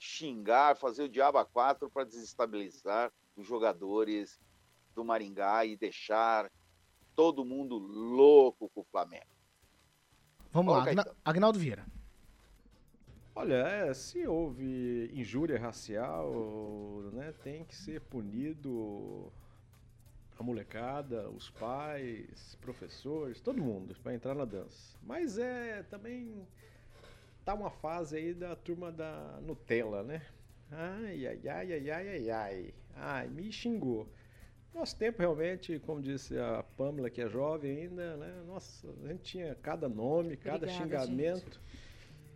[0.00, 4.40] xingar, fazer o diabo a quatro para desestabilizar os jogadores
[4.94, 6.50] do Maringá e deixar
[7.14, 9.26] todo mundo louco com o Flamengo.
[10.50, 11.16] Vamos lá, Agna- Caetano.
[11.24, 11.86] Agnaldo Vieira.
[13.34, 16.30] Olha, é, se houve injúria racial,
[17.12, 19.32] né, tem que ser punido
[20.38, 24.98] a molecada, os pais, professores, todo mundo para entrar na dança.
[25.02, 26.46] Mas é também
[27.50, 30.22] tá uma fase aí da turma da Nutella, né?
[30.70, 32.74] Ai, ai, ai, ai, ai, ai, ai.
[32.94, 34.08] Ai, me xingou.
[34.72, 38.42] Nosso tempo realmente, como disse a Pamela, que é jovem ainda, né?
[38.46, 41.60] Nossa, a gente tinha cada nome, cada Obrigada, xingamento.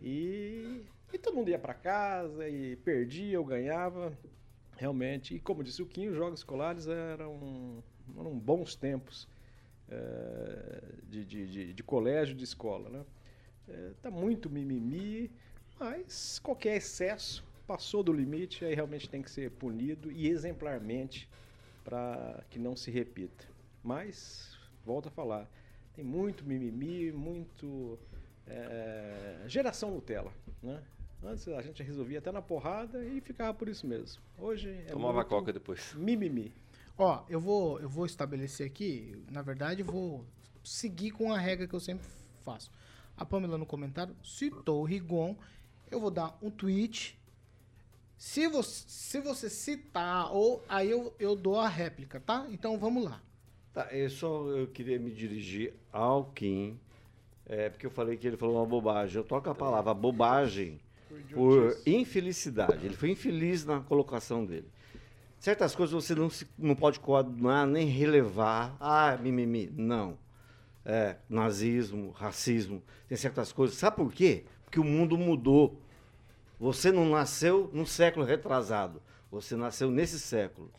[0.01, 0.81] E,
[1.13, 4.11] e todo mundo ia para casa e perdia ou ganhava.
[4.75, 7.81] Realmente, e como disse o Quinho, os jogos escolares eram,
[8.17, 9.29] eram bons tempos
[9.87, 12.89] eh, de, de, de, de colégio, de escola.
[12.89, 13.05] Né?
[13.67, 15.31] Eh, tá muito mimimi,
[15.79, 21.27] mas qualquer excesso passou do limite, aí realmente tem que ser punido e exemplarmente
[21.83, 23.45] para que não se repita.
[23.83, 25.49] Mas, volto a falar,
[25.93, 27.99] tem muito mimimi, muito
[28.47, 30.83] eh, geração Nutella, né?
[31.23, 34.21] Antes a gente resolvia até na porrada e ficava por isso mesmo.
[34.37, 35.93] Hoje é Tomava muito coca depois.
[35.95, 36.53] Mimimi.
[36.97, 40.25] Ó, eu vou, eu vou estabelecer aqui, na verdade, vou
[40.63, 42.05] seguir com a regra que eu sempre
[42.43, 42.71] faço.
[43.17, 45.35] A Pamela no comentário citou o Rigon,
[45.89, 47.17] eu vou dar um tweet.
[48.17, 52.45] Se você, se você citar, ou aí eu, eu dou a réplica, tá?
[52.49, 53.21] Então vamos lá.
[53.73, 56.79] Tá, eu só eu queria me dirigir ao Kim,
[57.45, 59.17] é, porque eu falei que ele falou uma bobagem.
[59.17, 60.79] Eu toco a palavra bobagem
[61.33, 62.85] por infelicidade.
[62.85, 64.67] Ele foi infeliz na colocação dele.
[65.39, 68.75] certas coisas você não, se, não pode coadunar nem relevar.
[68.79, 69.69] Ah, mimimi.
[69.75, 70.17] Não.
[70.85, 73.75] É, nazismo, racismo, tem certas coisas.
[73.77, 74.45] Sabe por quê?
[74.63, 75.81] Porque o mundo mudou.
[76.59, 79.01] Você não nasceu num século retrasado.
[79.31, 80.71] Você nasceu nesse século.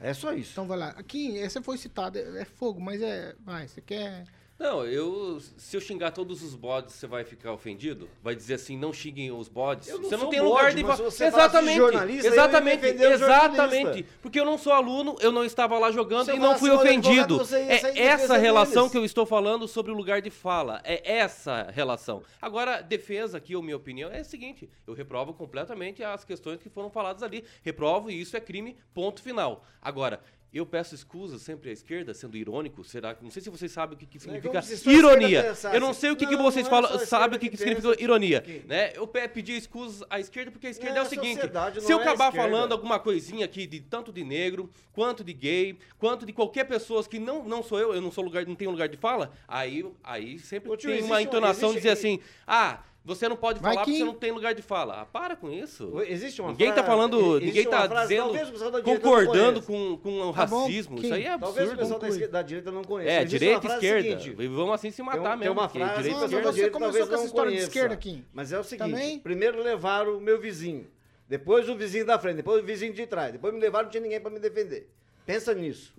[0.00, 0.52] É só isso.
[0.52, 0.88] Então vai lá.
[0.90, 3.34] Aqui, essa foi citada, é fogo, mas é.
[3.44, 4.24] Vai, você quer.
[4.60, 5.40] Não, eu.
[5.56, 8.10] Se eu xingar todos os bodes, você vai ficar ofendido?
[8.22, 9.88] Vai dizer assim, não xinguem os bodes?
[9.88, 10.96] Não você não tem bode, lugar de falar.
[10.96, 11.76] você Exatamente.
[11.78, 12.86] jornalista, exatamente.
[12.86, 13.80] Exatamente.
[13.84, 14.10] jornalista.
[14.20, 17.40] Porque eu não sou aluno, eu não estava lá jogando e não fui ofendido.
[17.40, 18.92] advogado, É essa relação deles.
[18.92, 20.82] que eu estou falando sobre o lugar de fala.
[20.84, 22.22] É essa relação.
[22.42, 26.68] Agora, defesa aqui, ou minha opinião, é a seguinte: eu reprovo completamente as questões que
[26.68, 27.42] foram faladas ali.
[27.62, 29.64] Reprovo e isso é crime, ponto final.
[29.80, 30.20] Agora.
[30.52, 33.94] Eu peço escusas sempre à esquerda, sendo irônico, será que não sei se vocês sabem
[33.94, 35.42] o que, que significa como se só a esquerda ironia.
[35.44, 35.76] pensasse.
[35.76, 37.56] Eu não sei o que, que Não, vocês não é falam, sabem o que, que
[37.56, 38.90] que significa ironia, que- né?
[38.96, 41.40] Eu pe- pedi escusas à esquerda porque a esquerda Não, é o a seguinte:
[41.80, 45.78] se eu é acabar falando alguma coisinha aqui de tanto de negro, quanto de gay,
[45.98, 48.72] quanto de qualquer pessoa que não, não sou eu, eu não sou lugar, não tenho
[48.72, 52.18] lugar de fala, aí aí sempre Ô, tio, tem uma um- entonação de dizer assim:
[52.44, 55.00] "Ah, você não pode falar que- porque você não tem lugar de fala".
[55.02, 56.00] Ah, para com isso.
[56.06, 58.80] Existe uma ninguém tá frase- falando, existe ninguém tá frase, dizendo talvez o pessoal da
[58.80, 60.96] direita não concordando com, com o Tá bom, racismo.
[60.96, 61.04] Kim.
[61.04, 61.78] Isso aí é Talvez o absurdo.
[61.78, 63.10] pessoal da, esquerda- da direita não conheça.
[63.12, 64.20] É, Existe direita e esquerda.
[64.20, 65.40] seguinte, E vamos assim se tem, matar um- mesmo.
[65.40, 67.16] tem uma frase direita que e o pessoal Mas da você direita começou com essa
[67.16, 67.68] não história de conheça.
[67.68, 68.24] esquerda, Kim.
[68.32, 69.18] Mas é o seguinte, Também?
[69.18, 70.86] primeiro levaram o meu vizinho,
[71.28, 74.02] depois o vizinho da frente, depois o vizinho de trás, depois me levaram, não tinha
[74.02, 74.88] ninguém para me defender.
[75.24, 75.94] Pensa nisso.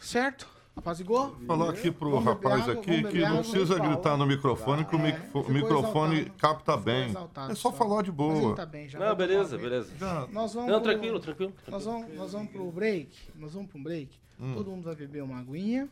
[0.00, 0.46] Certo?
[0.76, 1.34] Apazigou?
[1.46, 3.88] Falar aqui pro Vamos rapaz água, aqui que não precisa Fala.
[3.88, 6.38] gritar no microfone, que o microfo- ficou microfone exaltado.
[6.38, 7.08] capta bem.
[7.08, 7.76] exaltado É só só.
[7.76, 8.54] falar de boa.
[8.54, 9.90] tá bem, já Não, beleza, beleza.
[9.98, 11.54] Já- Nós vamos Não, pro- tranquilo, tranquilo.
[11.66, 13.10] Nós vamos, nós vamos pro break.
[13.36, 14.18] Nós vamos pro break.
[14.54, 15.88] Todo mundo vai beber uma aguinha.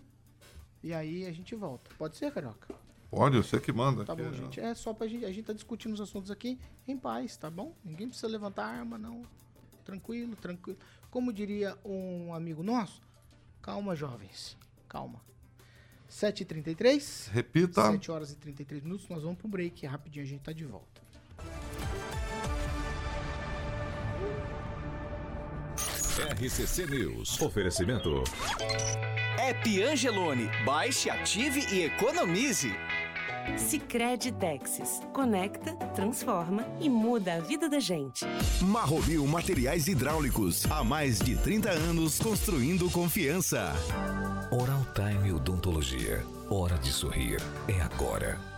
[0.83, 1.91] E aí a gente volta.
[1.97, 2.75] Pode ser, Carioca?
[3.11, 4.05] Pode, você que manda.
[4.05, 4.61] Tá que bom, é- gente.
[4.61, 5.25] É só pra gente.
[5.25, 7.73] A gente tá discutindo os assuntos aqui em paz, tá bom?
[7.83, 9.23] Ninguém precisa levantar arma, não.
[9.83, 10.79] Tranquilo, tranquilo.
[11.11, 13.01] Como diria um amigo nosso,
[13.63, 14.59] calma, jovens.
[14.95, 15.21] Calma.
[16.09, 17.33] 7h33.
[17.33, 17.91] Repita.
[17.91, 19.09] 7 horas e 33 minutos.
[19.09, 19.85] Nós vamos pro break.
[19.85, 21.03] Rapidinho a gente tá de volta.
[26.41, 27.43] RCC News.
[27.43, 28.23] Oferecimento.
[29.37, 30.49] App Angelone.
[30.65, 32.73] Baixe, ative e economize.
[33.57, 35.01] Sicredi Texas.
[35.13, 38.25] Conecta, transforma e muda a vida da gente.
[38.61, 40.65] Marromil Materiais Hidráulicos.
[40.71, 43.73] Há mais de 30 anos construindo confiança.
[44.51, 46.25] Oral Time Odontologia.
[46.49, 47.41] Hora de sorrir.
[47.69, 48.54] É agora.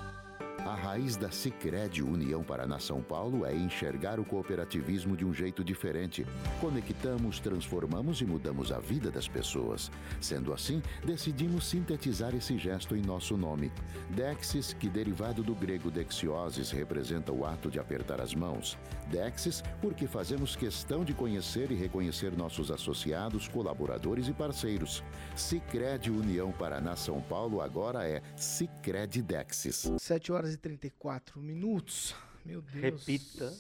[0.67, 5.63] A raiz da Sicredi União Paraná São Paulo é enxergar o cooperativismo de um jeito
[5.63, 6.27] diferente.
[6.61, 9.93] Conectamos, transformamos e mudamos a vida das pessoas.
[10.21, 13.71] Sendo assim, decidimos sintetizar esse gesto em nosso nome.
[14.11, 18.77] Dexis, que derivado do grego dexiosis representa o ato de apertar as mãos.
[19.07, 25.05] Dexis, porque fazemos questão de conhecer e reconhecer nossos associados, colaboradores e parceiros.
[25.37, 29.93] Sicredi União Paraná São Paulo agora é Sicredi Dexis.
[29.97, 32.15] 7 horas 34 minutos.
[32.45, 33.07] Meu Deus.
[33.07, 33.53] Repita.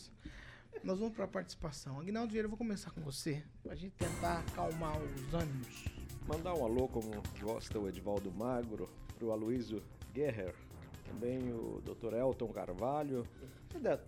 [0.85, 1.99] Nós vamos para a participação.
[2.01, 3.43] Aguinaldo Vieira, eu vou começar com você.
[3.63, 5.85] Pra gente tentar acalmar os ânimos.
[6.29, 9.83] Mandar um alô, como gosta o Edvaldo Magro, pro Aloysio
[10.13, 10.55] Guerrer,
[11.05, 12.15] também o Dr.
[12.15, 13.27] Elton Carvalho.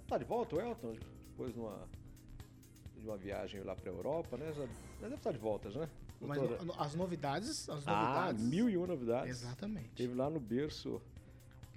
[0.07, 0.97] Tá de volta o Elton?
[1.31, 1.89] Depois de uma,
[2.97, 4.53] de uma viagem lá pra Europa, né?
[4.53, 5.89] Já, já deve estar de volta, né?
[6.21, 8.45] Mas Doutora- no- as novidades, as Ah, novidades.
[8.45, 9.31] mil e uma novidades.
[9.31, 9.91] Exatamente.
[9.91, 11.01] Teve lá no berço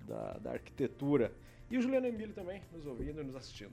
[0.08, 1.32] da, da arquitetura.
[1.70, 3.72] E o Juliano Emílio também, nos ouvindo e nos assistindo.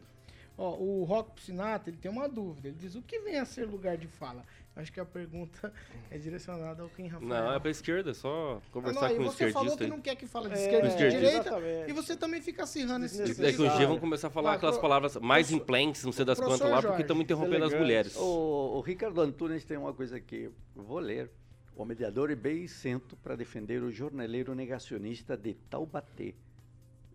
[0.56, 2.66] Ó, o Rock Piscinato, ele tem uma dúvida.
[2.68, 4.44] Ele diz, o que vem a ser lugar de fala?
[4.74, 5.72] Acho que a pergunta
[6.10, 7.28] é direcionada ao Kim Rafael.
[7.28, 9.78] Não, é pra esquerda, é só Ah, conversar não, aí com o você falou esquerdista
[9.78, 9.90] que aí.
[9.90, 11.20] não quer que fale de É, esquerda e de esquerdista.
[11.26, 11.48] direita.
[11.48, 11.90] Exatamente.
[11.90, 14.30] E você também fica acirrando esse tipo É que um de dia vão começar a
[14.30, 17.64] falar Vai, aquelas pro- palavras mais implentes, não sei das quantas lá, porque estão interrompendo
[17.64, 17.80] as elegantes.
[17.80, 18.16] mulheres.
[18.16, 21.30] O, o Ricardo Antunes tem uma coisa que eu vou ler.
[21.78, 26.34] O mediador é bem isento para defender o jornaleiro negacionista de Taubaté.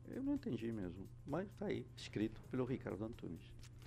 [0.10, 3.41] Eu não entendi mesmo, mas está aí, escrito pelo Ricardo Antunes.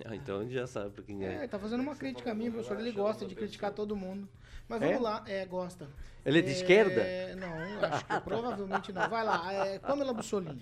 [0.05, 1.37] Ah, então a gente já sabe pra quem É, é.
[1.39, 2.79] ele tá fazendo uma crítica a mim, professor.
[2.79, 4.29] Ele gosta de criticar todo mundo.
[4.69, 4.99] Mas vamos É?
[4.99, 5.89] lá, é, gosta.
[6.23, 7.03] Ele é de esquerda?
[7.37, 9.09] Não, acho que provavelmente não.
[9.09, 10.61] Vai lá, é, Pamela Bussolini.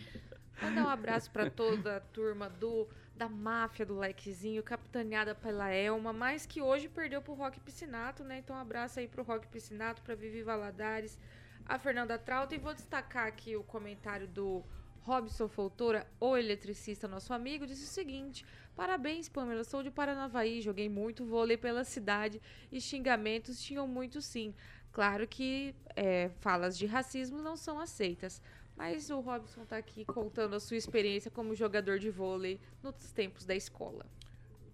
[0.61, 6.11] Mandar um abraço para toda a turma do da máfia do likezinho, capitaneada pela Elma,
[6.11, 8.39] mas que hoje perdeu pro Rock Piscinato, né?
[8.39, 11.17] Então um abraço aí pro Rock Piscinato, pra Vivi Valadares,
[11.65, 14.63] a Fernanda Trauta e vou destacar aqui o comentário do
[15.01, 20.89] Robson Foltora, o eletricista, nosso amigo, disse o seguinte: Parabéns, Pamela, sou de Paranavaí, joguei
[20.89, 24.53] muito vôlei pela cidade e xingamentos tinham muito sim.
[24.91, 28.41] Claro que é, falas de racismo não são aceitas,
[28.77, 33.45] mas o Robson tá aqui contando a sua experiência como jogador de vôlei nos tempos
[33.45, 34.05] da escola.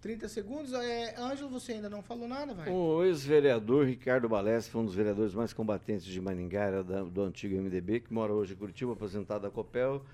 [0.00, 0.72] 30 segundos.
[0.72, 2.68] É, Ângelo, você ainda não falou nada, vai.
[2.68, 7.22] O ex-vereador Ricardo Balestre foi um dos vereadores mais combatentes de Maringá, era da- do
[7.22, 10.04] antigo MDB, que mora hoje em Curitiba, aposentado da Copel,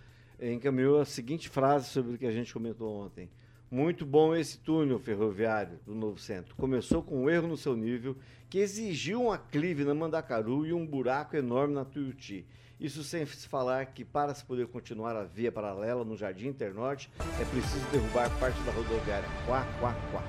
[0.40, 3.30] encaminhou a seguinte frase sobre o que a gente comentou ontem.
[3.70, 6.54] Muito bom esse túnel ferroviário do Novo Centro.
[6.54, 8.16] Começou com um erro no seu nível,
[8.48, 12.46] que exigiu um aclive na Mandacaru e um buraco enorme na Tuiuti.
[12.80, 17.10] Isso sem se falar que para se poder continuar a via paralela no Jardim Internorte,
[17.40, 19.28] é preciso derrubar parte da rodoviária.
[19.46, 20.22] Quá, quá, quá.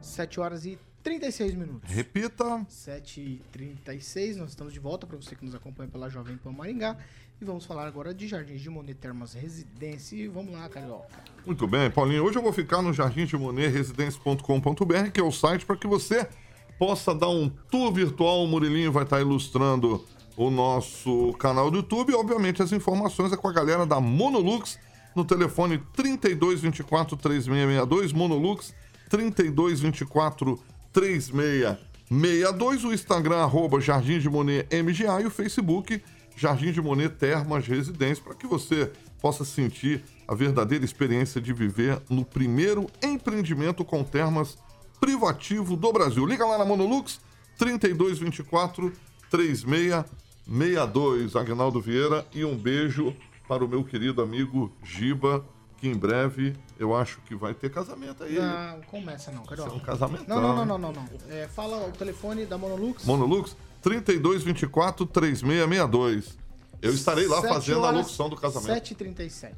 [0.00, 1.90] 7 horas e 36 minutos.
[1.90, 2.64] Repita.
[2.68, 6.52] 7 e 36 nós estamos de volta para você que nos acompanha pela Jovem Pan
[6.52, 6.96] Maringá.
[7.40, 10.14] E vamos falar agora de Jardins de Monet Termas Residência.
[10.14, 11.08] E vamos lá, Carioca.
[11.44, 12.22] Muito bem, Paulinho.
[12.22, 15.88] Hoje eu vou ficar no Jardim de Monet Residência.com.br, que é o site para que
[15.88, 16.28] você
[16.78, 18.44] possa dar um tour virtual.
[18.44, 20.04] O Murilinho vai estar ilustrando
[20.36, 22.14] o nosso canal do YouTube.
[22.14, 24.78] Obviamente, as informações é com a galera da Monolux
[25.14, 28.12] no telefone 3224 3662.
[28.12, 28.74] Monolux
[29.08, 30.58] 3224
[30.92, 32.84] 3662.
[32.84, 36.02] O Instagram, arroba Jardim de Monet MGA e o Facebook
[36.36, 42.00] Jardim de Monet Termas Residência, para que você possa sentir a verdadeira experiência de viver
[42.08, 44.58] no primeiro empreendimento com termas
[44.98, 46.24] privativo do Brasil.
[46.24, 47.20] Liga lá na Monolux
[47.58, 49.11] 3224 3662.
[51.38, 53.14] Agnaldo Vieira e um beijo
[53.48, 55.44] para o meu querido amigo Giba,
[55.78, 58.34] que em breve eu acho que vai ter casamento aí.
[58.34, 59.70] Não, começa não, Carioca.
[59.70, 60.64] Isso é um casamento, Não, não, né?
[60.64, 61.02] não, não, não.
[61.02, 61.08] não.
[61.30, 63.04] É, fala o telefone da Monolux.
[63.04, 66.38] Monolux 3224 3662.
[66.80, 68.80] Eu estarei lá fazendo a horas, locução do casamento.
[68.80, 69.52] 7h37.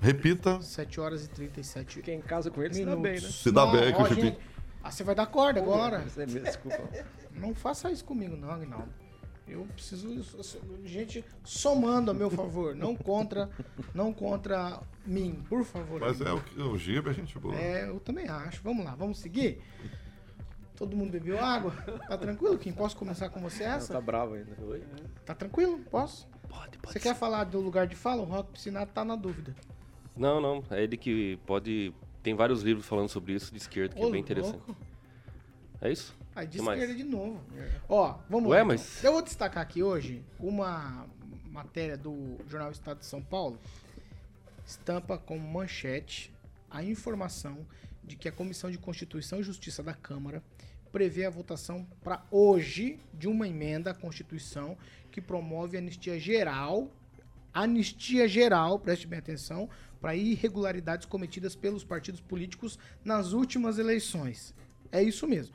[0.00, 0.60] Repita.
[0.60, 3.20] 7 horas e 37 Quem casa com ele se dá bem, né?
[3.20, 4.38] Se dá bem, que eu gente, gente-
[4.84, 6.04] Ah, você vai dar corda agora.
[6.16, 6.78] É mesmo, desculpa.
[7.32, 8.88] Não faça isso comigo, não, Aguinaldo.
[9.48, 10.08] Eu preciso
[10.82, 13.48] de gente somando a meu favor, não contra,
[13.94, 16.00] não contra mim, por favor.
[16.00, 17.54] Mas é o, que- o Giba é gente boa.
[17.54, 18.60] É, eu também acho.
[18.62, 19.62] Vamos lá, vamos seguir?
[20.74, 21.70] Todo mundo bebeu água?
[22.08, 22.72] Tá tranquilo, Kim?
[22.72, 23.92] Posso começar com você essa?
[23.94, 24.50] Tá bravo ainda.
[24.62, 24.82] Oi?
[25.24, 25.78] Tá tranquilo?
[25.90, 26.26] Posso?
[26.48, 26.92] Pode, pode.
[26.92, 28.22] Você quer falar do lugar de fala?
[28.22, 29.54] O Rock Piscinato tá na dúvida.
[30.16, 30.62] Não, não.
[30.70, 31.94] É ele que pode.
[32.22, 34.54] Tem vários livros falando sobre isso de esquerda, que Ô, é bem interessante.
[34.66, 34.76] louco.
[35.80, 36.14] É isso?
[36.36, 37.40] Aí de esquerda de novo.
[37.88, 38.64] Ó, vamos Ué, lá.
[38.66, 39.08] mas- então.
[39.08, 41.06] Eu vou destacar aqui hoje uma
[41.50, 43.58] matéria do Jornal Estado de São Paulo.
[44.66, 46.30] Estampa como manchete
[46.70, 47.66] a informação
[48.04, 50.42] de que a Comissão de Constituição e Justiça da Câmara
[50.92, 54.76] prevê a votação para hoje de uma emenda à Constituição
[55.10, 56.90] que promove anistia geral,
[57.54, 59.68] anistia geral, preste bem atenção,
[60.00, 64.54] para irregularidades cometidas pelos partidos políticos nas últimas eleições.
[64.92, 65.54] É isso mesmo.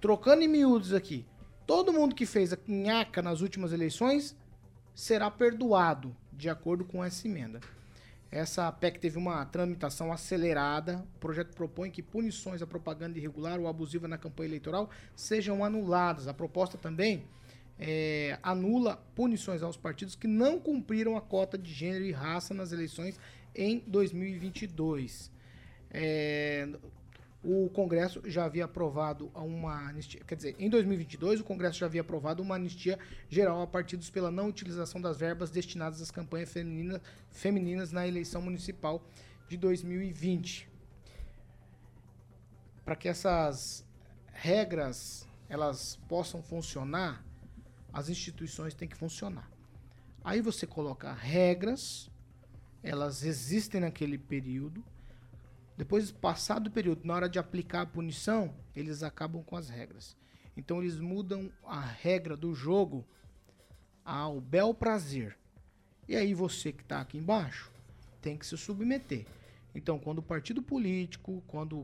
[0.00, 1.26] Trocando em miúdos aqui,
[1.66, 4.34] todo mundo que fez a nhaca nas últimas eleições
[4.94, 7.60] será perdoado, de acordo com essa emenda.
[8.30, 11.04] Essa PEC teve uma tramitação acelerada.
[11.16, 16.28] O projeto propõe que punições à propaganda irregular ou abusiva na campanha eleitoral sejam anuladas.
[16.28, 17.24] A proposta também
[17.78, 22.72] é, anula punições aos partidos que não cumpriram a cota de gênero e raça nas
[22.72, 23.18] eleições
[23.54, 25.30] em 2022.
[25.90, 26.68] É,
[27.42, 32.02] o Congresso já havia aprovado uma anistia, quer dizer, em 2022 o Congresso já havia
[32.02, 32.98] aprovado uma anistia
[33.30, 38.42] geral a partidos pela não utilização das verbas destinadas às campanhas femininas, femininas na eleição
[38.42, 39.02] municipal
[39.48, 40.68] de 2020.
[42.84, 43.86] Para que essas
[44.32, 47.24] regras elas possam funcionar,
[47.92, 49.50] as instituições têm que funcionar.
[50.22, 52.10] Aí você coloca regras,
[52.82, 54.84] elas existem naquele período,
[55.80, 60.14] depois, passado o período, na hora de aplicar a punição, eles acabam com as regras.
[60.54, 63.02] Então, eles mudam a regra do jogo
[64.04, 65.38] ao bel prazer.
[66.06, 67.72] E aí, você que está aqui embaixo
[68.20, 69.24] tem que se submeter.
[69.74, 71.78] Então, quando o partido político, quando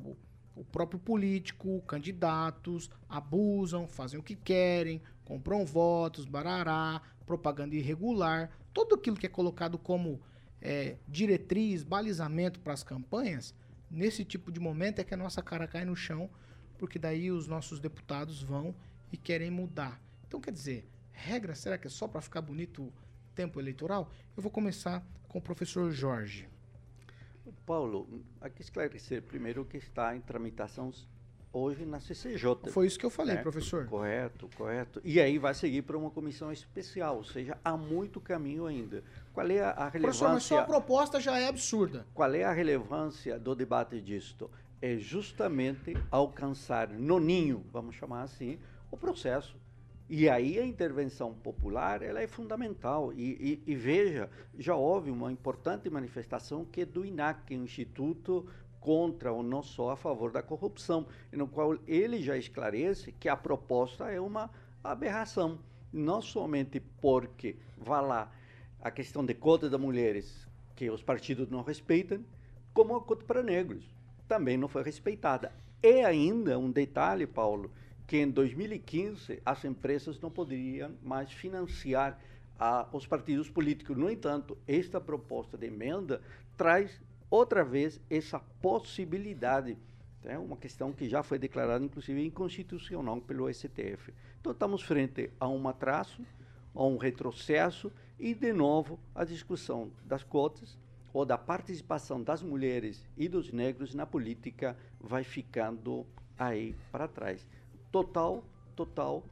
[0.55, 8.95] o próprio político, candidatos abusam, fazem o que querem, compram votos, barará, propaganda irregular, tudo
[8.95, 10.21] aquilo que é colocado como
[10.61, 13.55] é, diretriz, balizamento para as campanhas,
[13.91, 16.31] nesse tipo de momento é que a nossa cara cai no chão,
[16.79, 18.75] porque daí os nossos deputados vão
[19.13, 20.01] e querem mudar.
[20.27, 22.93] Então, quer dizer, regra, será que é só para ficar bonito o
[23.35, 24.11] tempo eleitoral?
[24.37, 26.49] Eu vou começar com o professor Jorge.
[27.65, 30.93] Paulo, aqui esclarecer primeiro que está em tramitação
[31.57, 32.71] hoje na CCJ.
[32.71, 33.43] Foi isso que eu falei, né?
[33.43, 33.87] professor.
[33.87, 35.01] Correto, correto.
[35.05, 39.03] E aí vai seguir para uma comissão especial, ou seja, há muito caminho ainda.
[39.33, 40.63] Qual é a, a Professor, mas só a relevância?
[40.65, 42.07] proposta já é absurda.
[42.15, 44.51] Qual é a relevância do debate disto?
[44.81, 48.59] É justamente alcançar no ninho, vamos chamar assim,
[48.91, 49.57] o processo.
[50.09, 53.13] E aí a intervenção popular ela é fundamental.
[53.13, 57.59] E, e- e veja, já houve uma importante manifestação que é do INAC, que é
[57.59, 58.47] o Instituto
[58.87, 63.37] contra ou não só a favor da corrupção, no qual ele já esclarece que a
[63.37, 64.49] proposta é uma
[64.85, 65.59] aberração,
[65.93, 68.33] não somente porque vá lá
[68.81, 72.25] a questão de cota das mulheres que os partidos não respeitam,
[72.73, 73.85] como a cota para negros
[74.29, 75.53] também não foi respeitada.
[75.83, 77.73] E ainda um detalhe, Paulo,
[78.07, 82.21] que em 2015 as empresas não poderiam mais financiar
[82.57, 83.97] a, os partidos políticos.
[83.97, 86.23] No entanto, esta proposta de emenda
[86.57, 87.01] traz
[87.31, 89.77] outra vez essa possibilidade.
[90.25, 94.13] É uma questão que já foi declarada, inclusive, inconstitucional pelo STF.
[94.41, 96.27] Então, estamos frente a um atraso,
[96.75, 100.77] a um retrocesso e, de novo, a discussão das cotas
[101.13, 106.05] ou da participação das mulheres e dos negros na política vai ficando
[106.37, 107.49] aí para trás.
[107.93, 109.25] Total, total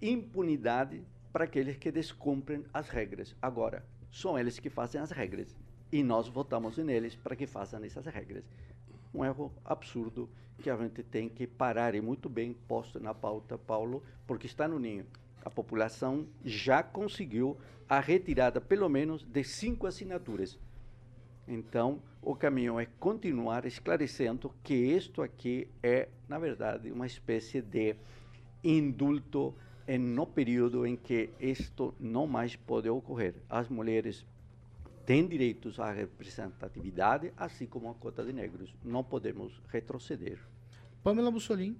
[0.00, 3.34] impunidade para aqueles que descumprem as regras.
[3.40, 5.56] Agora, são eles que fazem as regras
[5.92, 8.42] e nós votamos neles para que façam essas regras.
[9.14, 10.28] Um erro absurdo
[10.62, 14.66] que a gente tem que parar e muito bem posto na pauta, Paulo, porque está
[14.66, 15.04] no ninho.
[15.44, 20.58] A população já conseguiu a retirada, pelo menos, de cinco assinaturas.
[21.46, 27.96] Então, o caminho é continuar esclarecendo que isto aqui é, na verdade, uma espécie de
[28.62, 29.54] indulto
[29.98, 33.34] no período em que isto não mais pode ocorrer.
[33.50, 34.24] As mulheres
[35.04, 38.74] têm direitos à representatividade, assim como a cota de negros.
[38.84, 40.38] Não podemos retroceder.
[41.02, 41.76] Pamela Mussolini.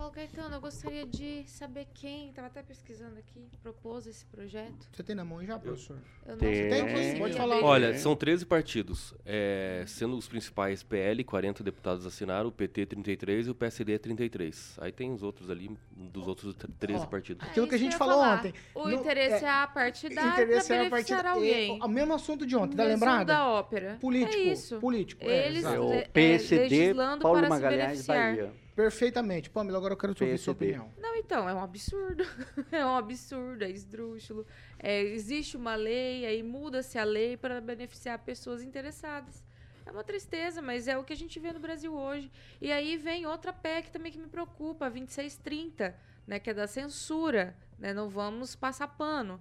[0.00, 4.88] Paulo Caetano, eu gostaria de saber quem, estava até pesquisando aqui, propôs esse projeto.
[4.90, 5.98] Você tem na mão já, professor?
[6.24, 7.62] Eu não Tem, não tem, consegui pode falar.
[7.62, 13.48] Olha, são 13 partidos, é, sendo os principais PL, 40 deputados assinaram, o PT 33
[13.48, 14.78] e o PSD 33.
[14.80, 17.46] Aí tem os outros ali, dos outros 13 Ó, partidos.
[17.46, 18.38] Aquilo que a isso gente eu falou falar.
[18.38, 18.54] ontem.
[18.74, 21.78] O Não- interesse é, é, a partidário interesse para é a beneficiar partida- alguém.
[21.78, 23.26] é, o mesmo assunto de ontem, tá Mesmo lembrado?
[23.26, 23.98] da ópera.
[24.00, 24.78] Político, É isso.
[24.80, 28.34] político, é, Eles le- o é, PSD, legislando Paulo para se Magalhães, beneficiar.
[28.36, 28.69] Bahia.
[28.74, 29.50] Perfeitamente.
[29.50, 30.92] Pamela, agora eu quero te ouvir sua opinião.
[30.98, 32.24] Não, então, é um absurdo.
[32.72, 34.46] é um absurdo, é esdrúxulo.
[34.78, 39.42] É, existe uma lei, aí muda-se a lei para beneficiar pessoas interessadas.
[39.84, 42.30] É uma tristeza, mas é o que a gente vê no Brasil hoje.
[42.60, 45.96] E aí vem outra PEC também que me preocupa, a 2630,
[46.26, 47.56] né, que é da censura.
[47.78, 49.40] Né, não vamos passar pano.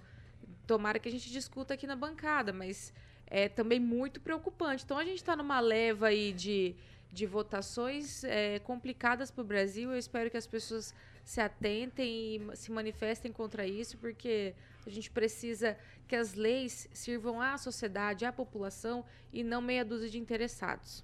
[0.66, 2.94] Tomara que a gente discuta aqui na bancada, mas
[3.28, 4.84] é também muito preocupante.
[4.84, 6.76] Então a gente está numa leva aí de,
[7.12, 9.92] de votações é, complicadas para o Brasil.
[9.92, 10.94] Eu espero que as pessoas
[11.24, 14.56] se atentem e se manifestem contra isso, porque
[14.86, 20.10] a gente precisa que as leis sirvam à sociedade, à população e não meia dúzia
[20.10, 21.04] de interessados.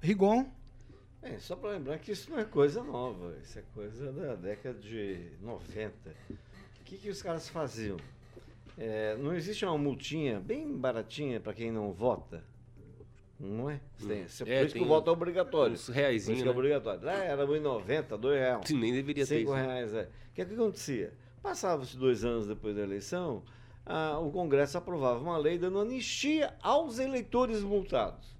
[0.00, 0.50] Rigon.
[1.22, 4.78] É, só para lembrar que isso não é coisa nova, isso é coisa da década
[4.78, 5.92] de 90.
[6.80, 7.98] O que, que os caras faziam?
[8.78, 12.42] É, não existe uma multinha bem baratinha para quem não vota?
[13.42, 13.80] Não é?
[13.96, 15.72] Você tem- você- É, por isso que o voto é obrigatório.
[15.72, 16.58] uns reaisinho, Por isso é né?
[16.58, 17.04] obrigatório.
[17.04, 18.70] Lá era 1,90, 2 reais.
[18.70, 19.54] Nem deveria ter 5 isso.
[19.66, 20.02] reais, é.
[20.02, 21.14] O que, é que acontecia?
[21.42, 23.42] Passava-se dois anos depois da eleição,
[23.86, 28.36] ah, o Congresso aprovava uma lei dando anistia aos eleitores multados.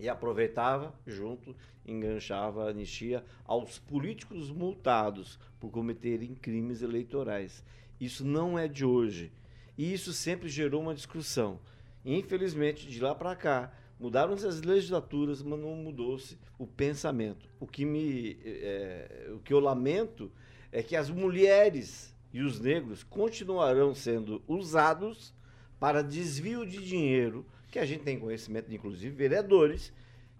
[0.00, 1.54] E aproveitava, junto,
[1.86, 7.64] enganchava a anistia aos políticos multados por cometerem crimes eleitorais.
[8.00, 9.32] Isso não é de hoje.
[9.78, 11.60] E isso sempre gerou uma discussão.
[12.04, 17.48] Infelizmente, de lá para cá, mudaram-se as legislaturas, mas não mudou-se o pensamento.
[17.58, 20.30] O que, me, é, o que eu lamento
[20.70, 25.34] é que as mulheres e os negros continuarão sendo usados
[25.78, 29.92] para desvio de dinheiro, que a gente tem conhecimento de, inclusive, vereadores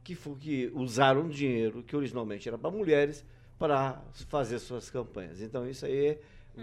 [0.02, 3.24] que, que usaram dinheiro que originalmente era para mulheres
[3.59, 5.40] para fazer suas campanhas.
[5.40, 6.20] Então, isso aí, é,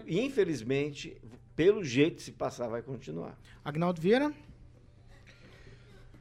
[0.07, 1.17] infelizmente,
[1.55, 3.37] pelo jeito de se passar, vai continuar.
[3.63, 4.33] Agnaldo Vieira.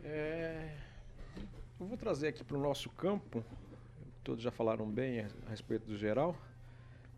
[0.05, 0.69] É,
[1.79, 3.45] eu vou trazer aqui para o nosso campo,
[4.25, 6.37] todos já falaram bem a, respeito do geral,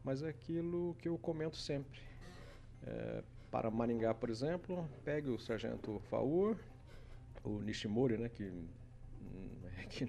[0.04, 1.98] mas é aquilo que eu comento sempre.
[2.86, 6.58] É, para Maringá, por exemplo, pegue o Sargento Faur,
[7.42, 8.52] o Nishimori, né, que,
[9.88, 10.06] que,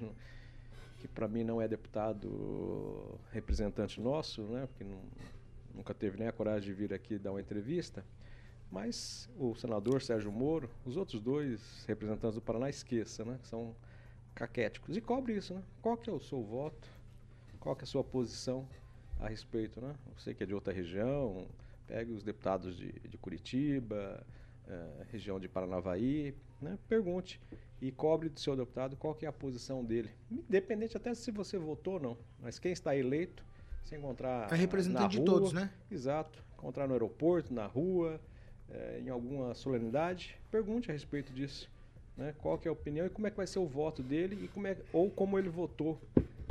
[0.99, 5.03] que para mim não é deputado representante nosso, né, porque não-
[5.73, 8.03] nunca teve nem a coragem de vir aqui dar uma entrevista.
[8.75, 13.39] Mas o senador Sérgio Moro, os outros dois representantes do Paraná, esqueça, né?
[13.41, 13.73] Que são
[14.35, 14.97] caquéticos.
[14.97, 15.63] E cobre isso, né?
[15.81, 16.85] Qual que é o seu voto?
[17.57, 18.67] Qual que é a sua posição
[19.17, 19.95] a respeito, né?
[20.17, 21.47] Você que é de outra região,
[21.87, 24.21] pegue os deputados de, de Curitiba,
[24.67, 26.77] eh, região de Paranavaí, né?
[26.89, 27.39] Pergunte
[27.81, 30.09] e cobre do seu deputado qual que é a posição dele.
[30.29, 32.17] Independente até se você votou ou não.
[32.41, 33.41] Mas quem está eleito,
[33.85, 35.71] se encontrar É representante na de rua, todos, né?
[35.89, 36.43] Exato.
[36.57, 38.19] Encontrar no aeroporto, na rua,
[38.69, 41.71] eh, em alguma solenidade, pergunte a respeito disso.
[42.17, 42.33] né?
[42.33, 44.47] Qual que é a opinião e como é que vai ser o voto dele e
[44.49, 46.01] como é, ou como ele votou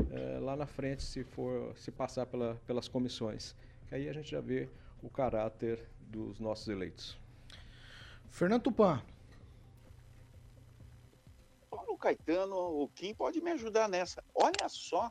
[0.09, 3.57] é, lá na frente se for se passar pela, pelas comissões.
[3.91, 4.71] Aí a gente já vê
[5.03, 7.19] o caráter dos nossos eleitos.
[8.29, 9.03] Fernando Tupan.
[11.71, 14.25] Paulo Caetano, o Kim pode me ajudar nessa.
[14.35, 15.11] Olha só,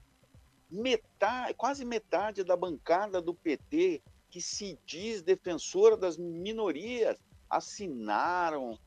[0.70, 8.80] metade, quase metade da bancada do PT que se diz defensora das minorias assinaram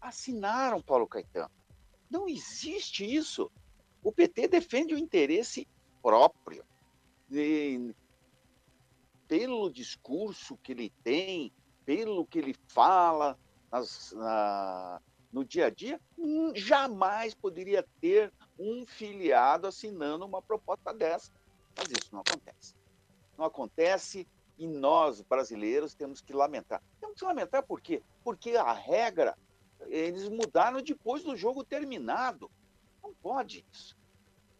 [0.00, 1.50] assinaram Paulo Caetano.
[2.08, 3.50] Não existe isso.
[4.04, 5.66] O PT defende o interesse
[6.00, 6.64] próprio.
[7.32, 7.92] E,
[9.26, 11.52] pelo discurso que ele tem,
[11.84, 13.36] pelo que ele fala
[13.72, 15.02] nas, na,
[15.32, 21.32] no dia a dia, hum, jamais poderia ter um filiado assinando uma proposta dessa.
[21.76, 22.85] Mas isso não acontece.
[23.36, 24.26] Não acontece
[24.58, 26.82] e nós, brasileiros, temos que lamentar.
[27.00, 28.02] Temos que lamentar por quê?
[28.24, 29.36] Porque a regra
[29.88, 32.50] eles mudaram depois do jogo terminado.
[33.02, 33.96] Não pode isso.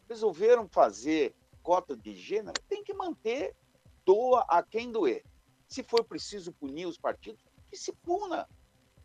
[0.07, 3.53] Resolveram fazer cota de gênero, tem que manter,
[4.05, 5.25] doa a quem doer.
[5.67, 8.47] Se for preciso punir os partidos, que se puna.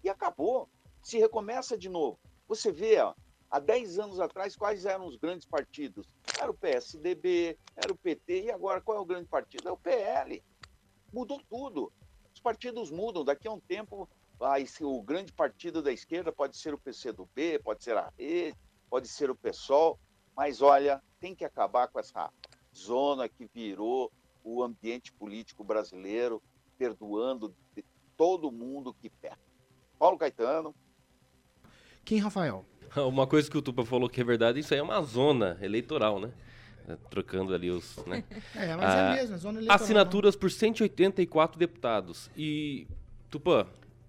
[0.05, 0.69] E acabou.
[1.03, 2.19] Se recomeça de novo.
[2.47, 3.15] Você vê, ó,
[3.51, 6.07] há 10 anos atrás, quais eram os grandes partidos?
[6.43, 9.69] Era o PSDB, era o PT, e agora qual é o grande partido?
[9.69, 10.43] É o PL.
[11.13, 11.93] Mudou tudo.
[12.35, 13.25] Os partidos mudam.
[13.25, 14.09] Daqui a um tempo
[14.41, 18.59] vai ser o grande partido da esquerda pode ser o PCdoB, pode ser a Rede,
[18.91, 20.01] pode ser o PSOL,
[20.37, 22.29] mas olha, tem que acabar com essa
[22.75, 24.11] zona que virou
[24.43, 26.43] o ambiente político brasileiro,
[26.77, 27.55] perdoando
[28.17, 29.39] todo mundo que perde.
[29.97, 30.75] Paulo Caetano.
[32.05, 32.65] Quem, Rafael?
[32.97, 36.21] Uma coisa que o Tupa falou que é verdade, isso aí é uma zona eleitoral,
[36.21, 36.31] né?
[36.89, 37.97] É, trocando ali os.
[38.07, 38.25] Né?
[38.57, 39.83] é, mas é ah, é mesmo, zona eleitoral.
[39.83, 40.41] Assinaturas não.
[40.41, 42.31] por 184 deputados.
[42.37, 42.87] E,
[43.31, 43.67] Tupã,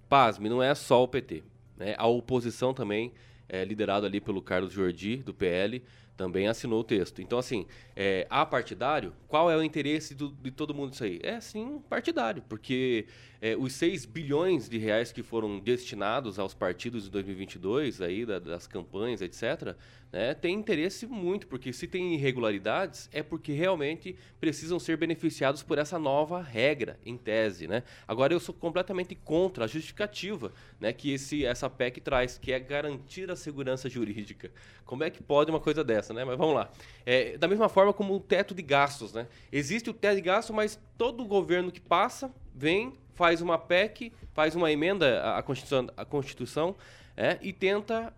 [0.09, 1.43] pasme, não é só o PT.
[1.77, 1.95] Né?
[1.97, 3.13] A oposição também,
[3.47, 5.83] é, liderado ali pelo Carlos Jordi, do PL,
[6.17, 7.21] também assinou o texto.
[7.21, 7.65] Então, assim,
[7.95, 11.19] é, a partidário, qual é o interesse do, de todo mundo isso aí?
[11.23, 13.05] É, sim, partidário, porque
[13.43, 18.39] é, os 6 bilhões de reais que foram destinados aos partidos de 2022, aí, da,
[18.39, 19.75] das campanhas, etc.,
[20.13, 25.77] né, tem interesse muito, porque se tem irregularidades, é porque realmente precisam ser beneficiados por
[25.77, 27.67] essa nova regra, em tese.
[27.67, 27.83] Né?
[28.07, 32.59] Agora, eu sou completamente contra a justificativa né, que esse, essa PEC traz, que é
[32.61, 34.51] garantir a segurança jurídica.
[34.85, 36.13] Como é que pode uma coisa dessa?
[36.13, 36.23] Né?
[36.23, 36.71] Mas vamos lá.
[37.05, 39.11] É, da mesma forma como o teto de gastos.
[39.11, 39.27] Né?
[39.51, 44.55] Existe o teto de gastos, mas todo governo que passa vem, faz uma PEC, faz
[44.55, 46.75] uma emenda à Constituição, à Constituição
[47.15, 48.13] é, e tenta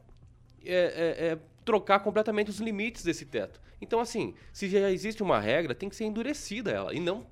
[0.63, 3.59] é, é, é trocar completamente os limites desse teto.
[3.81, 7.25] Então, assim, se já existe uma regra, tem que ser endurecida ela e não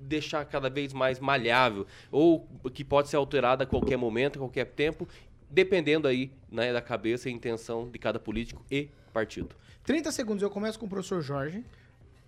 [0.00, 4.66] deixar cada vez mais malhável ou que pode ser alterada a qualquer momento, a qualquer
[4.66, 5.06] tempo,
[5.50, 9.54] dependendo aí né, da cabeça e intenção de cada político e partido.
[9.84, 11.64] 30 segundos, eu começo com o professor Jorge.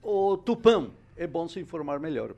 [0.02, 2.34] O Tupão, é bom se informar melhor.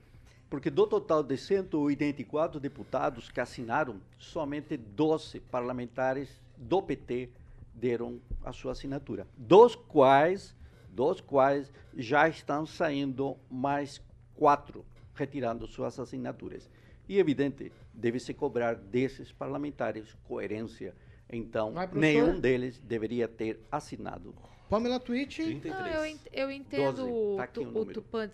[0.48, 7.30] Porque do total de 184 deputados que assinaram, somente 12 parlamentares do PT
[7.74, 10.54] deram a sua assinatura, dos quais,
[10.88, 14.00] dos quais já estão saindo mais
[14.34, 14.84] quatro
[15.14, 16.68] retirando suas assinaturas.
[17.08, 20.94] E evidente, deve-se cobrar desses parlamentares coerência.
[21.30, 24.34] Então, Vai, nenhum deles deveria ter assinado.
[24.68, 25.38] Pamela Twitch.
[25.38, 27.36] Não, eu, ent eu entendo 12.
[27.36, 28.28] Tá o, o Tupan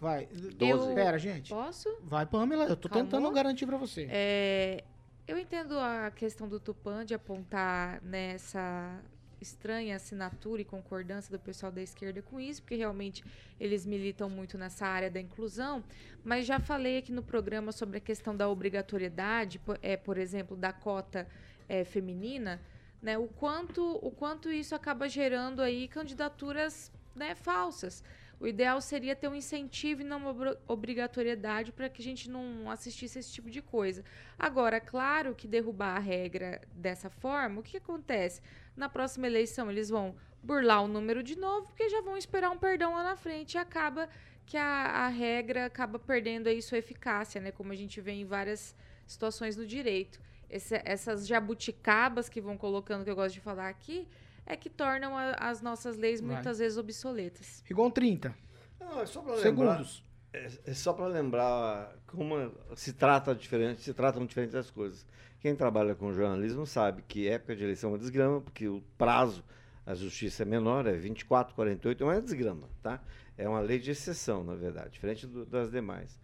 [0.00, 0.26] Vai.
[0.26, 0.94] 12.
[0.94, 1.50] Pera, gente.
[1.50, 1.96] Posso?
[2.02, 2.64] Vai, Pamela.
[2.64, 3.04] Eu tô Calma.
[3.04, 4.06] tentando garantir para você.
[4.10, 4.84] É,
[5.26, 9.00] eu entendo a questão do Tupan de apontar nessa
[9.40, 13.24] estranha assinatura e concordância do pessoal da esquerda com isso, porque realmente
[13.60, 15.84] eles militam muito nessa área da inclusão,
[16.24, 20.72] mas já falei aqui no programa sobre a questão da obrigatoriedade, é, por exemplo, da
[20.72, 21.26] cota
[21.68, 22.60] é, feminina,
[23.02, 28.02] né, o, quanto, o quanto isso acaba gerando aí candidaturas né, falsas.
[28.38, 32.70] O ideal seria ter um incentivo e não uma obrigatoriedade para que a gente não
[32.70, 34.04] assistisse esse tipo de coisa.
[34.38, 38.42] Agora, claro que derrubar a regra dessa forma, o que, acontece?
[38.76, 42.58] Na próxima eleição, eles vão burlar o número de novo, porque já vão esperar um
[42.58, 44.08] perdão lá na frente e acaba
[44.44, 47.50] que a, a regra acaba perdendo aí sua eficácia, né?
[47.50, 48.76] Como a gente vê em várias
[49.06, 50.20] situações no direito.
[50.48, 54.06] Esse, essas jabuticabas que vão colocando, que eu gosto de falar aqui,
[54.46, 56.34] é que tornam a, as nossas leis Vai.
[56.34, 57.62] muitas vezes obsoletas.
[57.66, 58.34] Rigon 30.
[58.80, 60.04] Não, é só para Segundos.
[60.32, 65.04] É, é só para lembrar como se trata diferente, se tratam diferentes as coisas.
[65.40, 69.44] Quem trabalha com jornalismo sabe que época de eleição é uma desgrama, porque o prazo
[69.86, 73.00] a justiça é menor, é 24, 48, é uma desgrama, tá?
[73.38, 76.18] É uma lei de exceção, na verdade, diferente do, das demais.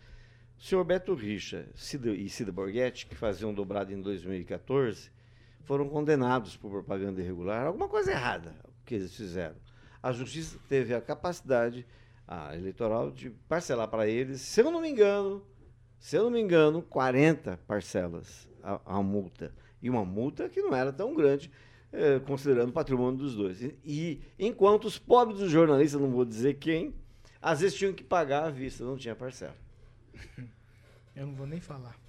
[0.59, 5.11] O senhor Beto Richa Cida, e Cida Borghetti, que faziam um dobrado em 2014,
[5.65, 7.67] foram condenados por propaganda irregular.
[7.67, 8.55] Alguma coisa errada
[8.85, 9.57] que eles fizeram.
[10.03, 11.87] A justiça teve a capacidade
[12.27, 15.45] a eleitoral de parcelar para eles, se eu não me engano,
[15.99, 19.55] se eu não me engano, 40 parcelas a, a multa.
[19.83, 21.51] E uma multa que não era tão grande,
[21.93, 23.61] eh, considerando o patrimônio dos dois.
[23.61, 26.95] E, e enquanto os pobres dos jornalistas, não vou dizer quem,
[27.41, 29.57] às vezes tinham que pagar à vista, não tinha parcela.
[31.15, 32.01] Eu não vou nem falar.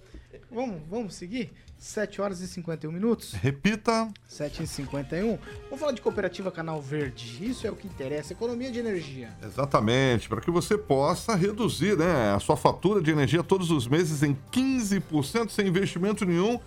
[0.50, 1.52] Vamos, vamos seguir?
[1.78, 3.32] 7 horas e 51 minutos.
[3.32, 4.08] Repita.
[4.26, 5.38] 7 e 51.
[5.64, 7.44] Vamos falar de cooperativa Canal Verde.
[7.44, 9.36] Isso é o que interessa, economia de energia.
[9.42, 14.22] Exatamente, para que você possa reduzir né, a sua fatura de energia todos os meses
[14.22, 16.58] em 15% sem investimento nenhum.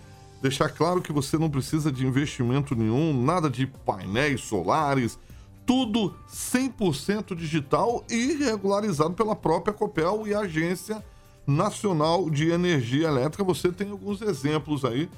[0.42, 5.18] Deixar claro que você não precisa de investimento nenhum, nada de painéis solares,
[5.66, 11.04] tudo 100% digital e regularizado pela própria Copel e a Agência
[11.48, 13.44] Nacional de Energia Elétrica.
[13.46, 15.10] Você tem alguns exemplos aí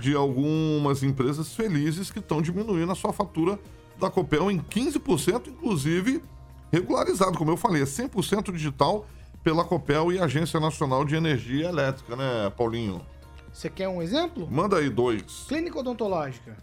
[0.00, 3.58] de algumas empresas felizes que estão diminuindo a sua fatura
[3.98, 6.22] da Copel em 15%, inclusive
[6.70, 9.06] regularizado, como eu falei, é 100% digital
[9.42, 13.00] pela Copel e Agência Nacional de Energia Elétrica, né, Paulinho?
[13.52, 14.46] Você quer um exemplo?
[14.50, 15.44] Manda aí dois.
[15.48, 16.56] Clínica odontológica.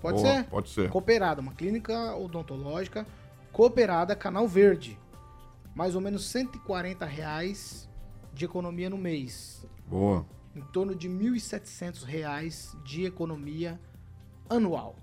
[0.00, 0.44] Pode Boa, ser?
[0.44, 0.90] Pode ser.
[0.90, 3.06] Cooperada, uma clínica odontológica
[3.52, 4.98] cooperada Canal Verde.
[5.74, 7.88] Mais ou menos 140 reais
[8.32, 9.66] de economia no mês.
[9.86, 10.26] Boa.
[10.54, 13.80] Em torno de 1.700 reais de economia
[14.48, 14.96] anual.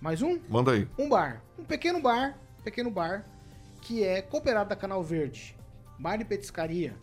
[0.00, 0.40] Mais um?
[0.48, 0.88] Manda aí.
[0.98, 1.42] Um bar.
[1.58, 3.24] Um pequeno bar, pequeno bar,
[3.80, 5.56] que é cooperado da Canal Verde.
[5.98, 6.96] Bar de petiscaria.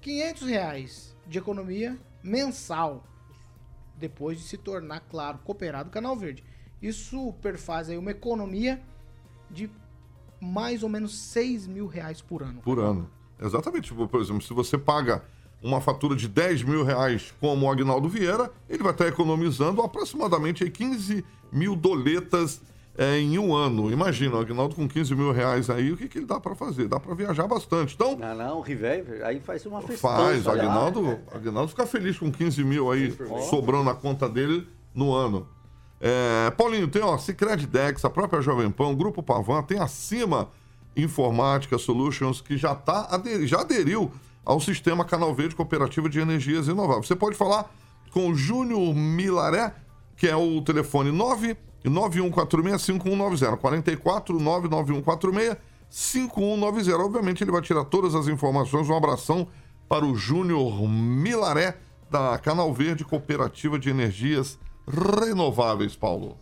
[0.00, 3.04] 500 reais de economia mensal.
[3.96, 6.44] Depois de se tornar, claro, cooperado Canal Verde.
[6.80, 8.82] Isso perfaz aí uma economia
[9.50, 9.70] de
[10.40, 12.60] mais ou menos 6 mil reais por ano.
[12.62, 13.08] Por ano.
[13.44, 13.88] Exatamente.
[13.88, 15.22] Tipo, Por exemplo, se você paga
[15.62, 20.64] uma fatura de 10 mil reais como o Agnaldo Vieira, ele vai estar economizando aproximadamente
[20.64, 22.60] aí 15 mil doletas
[22.98, 23.90] é, em um ano.
[23.90, 26.88] Imagina, o Agnaldo com 15 mil reais aí, o que, que ele dá para fazer?
[26.88, 27.94] Dá para viajar bastante.
[27.94, 30.16] Então, Não, não, o River, aí faz uma festança.
[30.16, 30.46] faz.
[30.46, 30.54] O lá.
[30.54, 33.16] Agnaldo, Agnaldo fica feliz com 15 mil aí
[33.48, 35.46] sobrando na conta dele no ano.
[36.00, 40.48] É, Paulinho, tem ó, Cicred Dex, a própria Jovem Pan, o Grupo Pavan, tem acima
[40.96, 43.08] Informática Solutions, que já, tá,
[43.44, 44.10] já aderiu
[44.44, 47.06] ao sistema Canal Verde Cooperativa de Energias Renováveis.
[47.06, 47.70] Você pode falar
[48.10, 49.74] com o Júnior Milaré,
[50.16, 51.10] que é o telefone
[51.84, 55.56] 991465190, 44 99146
[55.88, 56.96] 5190.
[57.02, 58.88] Obviamente, ele vai tirar todas as informações.
[58.88, 59.46] Um abração
[59.88, 61.76] para o Júnior Milaré,
[62.10, 66.36] da Canal Verde Cooperativa de Energias Renováveis, Paulo.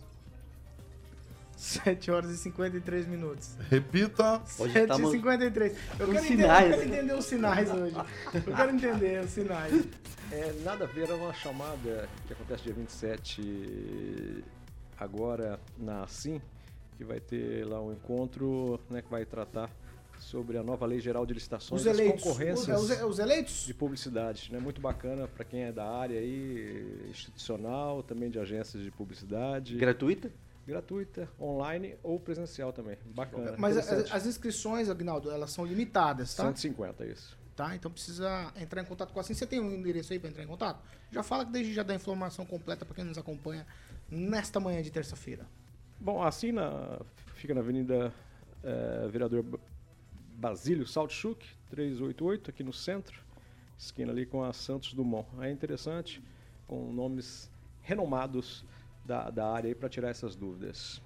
[1.65, 3.51] 7 horas e 53 minutos.
[3.69, 4.41] Repita.
[4.45, 5.77] 7 e 53.
[5.99, 6.25] Eu quero, sinais.
[6.25, 7.95] entender, eu quero entender os sinais hoje.
[8.33, 9.87] Eu quero entender os sinais.
[10.31, 14.43] É, nada a ver, é uma chamada que acontece dia 27
[14.99, 16.41] agora na Sim,
[16.97, 19.69] que vai ter lá um encontro né, que vai tratar
[20.17, 22.23] sobre a nova Lei Geral de Licitações Os eleitos.
[22.23, 23.65] concorrências Os- os- os eleitos?
[23.65, 24.49] de publicidade.
[24.51, 24.59] Né?
[24.59, 29.75] Muito bacana para quem é da área aí, institucional, também de agências de publicidade.
[29.77, 30.31] Gratuita?
[30.65, 32.97] Gratuita, online ou presencial também.
[33.05, 33.55] Bacana.
[33.57, 36.43] Mas as, inscrições, Agnaldo, elas são limitadas, tá?
[36.43, 37.37] 150, isso.
[37.55, 37.75] Tá?
[37.75, 39.33] Então precisa entrar em contato com a Sim.
[39.33, 40.81] Você tem um endereço aí para entrar em contato?
[41.11, 43.65] Já fala que desde já dá a informação completa para quem nos acompanha
[44.09, 45.45] nesta manhã de terça-feira.
[45.99, 46.99] Bom, assim na,
[47.35, 48.13] fica na Avenida
[48.63, 49.45] eh, Vereador
[50.35, 53.21] Basílio Saltchuk, 388, aqui no centro,
[53.77, 55.27] esquina ali com a Santos Dumont.
[55.39, 56.21] É interessante,
[56.67, 57.51] com nomes
[57.81, 58.65] renomados
[59.05, 61.01] da, da área aí para tirar essas dúvidas.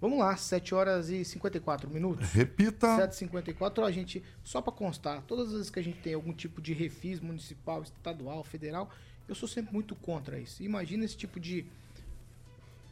[0.00, 2.28] Vamos lá, 7 horas e 54 minutos.
[2.32, 2.88] Repita.
[3.08, 6.60] 7h54, a gente, só para constar, todas as vezes que a gente tem algum tipo
[6.60, 8.90] de refis municipal, estadual, federal,
[9.28, 10.60] eu sou sempre muito contra isso.
[10.62, 11.64] Imagina esse tipo de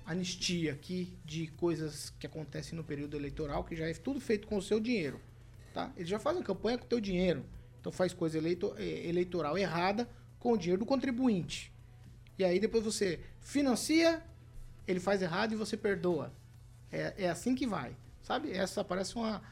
[0.06, 4.56] anistia aqui de coisas que acontecem no período eleitoral, que já é tudo feito com
[4.56, 5.20] o seu dinheiro.
[5.74, 5.90] Tá?
[5.96, 7.44] Eles já fazem campanha com o teu dinheiro.
[7.80, 11.72] Então faz coisa eleito- eh, eleitoral errada com o dinheiro do contribuinte.
[12.40, 14.22] E aí depois você financia,
[14.88, 16.32] ele faz errado e você perdoa.
[16.90, 17.94] É, é assim que vai.
[18.22, 18.50] Sabe?
[18.50, 19.42] Essa parece uma.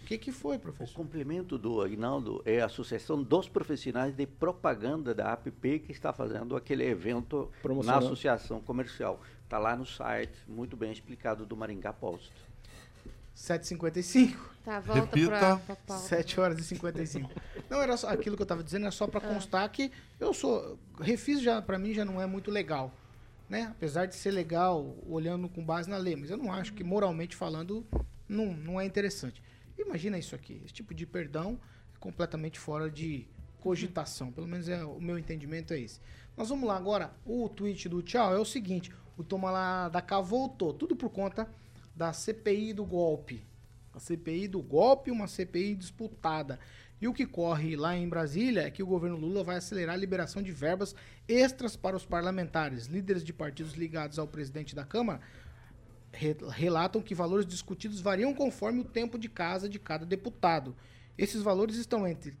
[0.00, 0.94] O que, que foi, O professor?
[0.94, 6.54] complemento do Agnaldo é a Associação dos Profissionais de Propaganda da APP que está fazendo
[6.54, 7.50] aquele evento
[7.84, 7.98] na.
[7.98, 9.20] Associação Comercial.
[9.42, 12.30] Está lá no site, muito bem explicado do Maringá Post.
[13.40, 14.36] 7h55?
[14.62, 16.02] Tá, volta pra, pra pauta.
[16.02, 17.30] 7 horas e 55.
[17.70, 20.78] Não, era só aquilo que eu tava dizendo, é só pra constar que eu sou.
[21.00, 22.92] Refis já, pra mim, já não é muito legal.
[23.48, 23.68] Né?
[23.70, 27.34] Apesar de ser legal olhando com base na lei, mas eu não acho que moralmente
[27.34, 27.84] falando
[28.28, 29.42] não, não é interessante.
[29.76, 31.58] Imagina isso aqui, esse tipo de perdão
[31.94, 33.26] é completamente fora de
[33.60, 34.30] cogitação.
[34.30, 36.00] Pelo menos é, o meu entendimento é esse.
[36.36, 37.12] Nós vamos lá agora.
[37.24, 40.72] O tweet do Tchau é o seguinte: o Toma lá da cá voltou.
[40.72, 41.48] Tudo por conta
[42.00, 43.44] da CPI do golpe.
[43.92, 46.58] A CPI do golpe, uma CPI disputada.
[46.98, 49.98] E o que corre lá em Brasília é que o governo Lula vai acelerar a
[49.98, 50.94] liberação de verbas
[51.28, 52.86] extras para os parlamentares.
[52.86, 55.20] Líderes de partidos ligados ao presidente da Câmara
[56.10, 60.74] re- relatam que valores discutidos variam conforme o tempo de casa de cada deputado.
[61.18, 62.34] Esses valores estão entre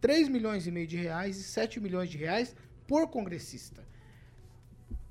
[0.00, 2.52] 3 milhões e meio de reais e 7 milhões de reais
[2.84, 3.86] por congressista.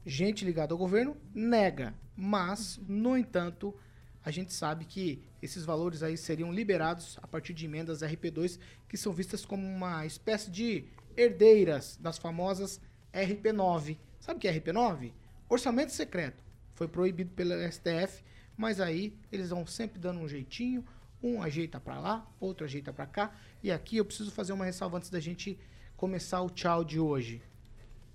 [0.10, 3.76] Gente ligada ao governo nega, mas, no entanto,
[4.24, 8.96] a gente sabe que esses valores aí seriam liberados a partir de emendas RP2, que
[8.96, 10.86] são vistas como uma espécie de
[11.18, 12.80] herdeiras das famosas
[13.14, 13.98] RP9.
[14.22, 15.12] Sabe o que é RP9?
[15.50, 16.42] Orçamento secreto.
[16.74, 18.24] Foi proibido pela STF,
[18.56, 20.86] mas aí eles vão sempre dando um jeitinho,
[21.22, 23.36] um ajeita pra lá, outro ajeita pra cá.
[23.62, 25.60] E aqui eu preciso fazer uma ressalva antes da gente
[25.98, 27.42] começar o tchau de hoje.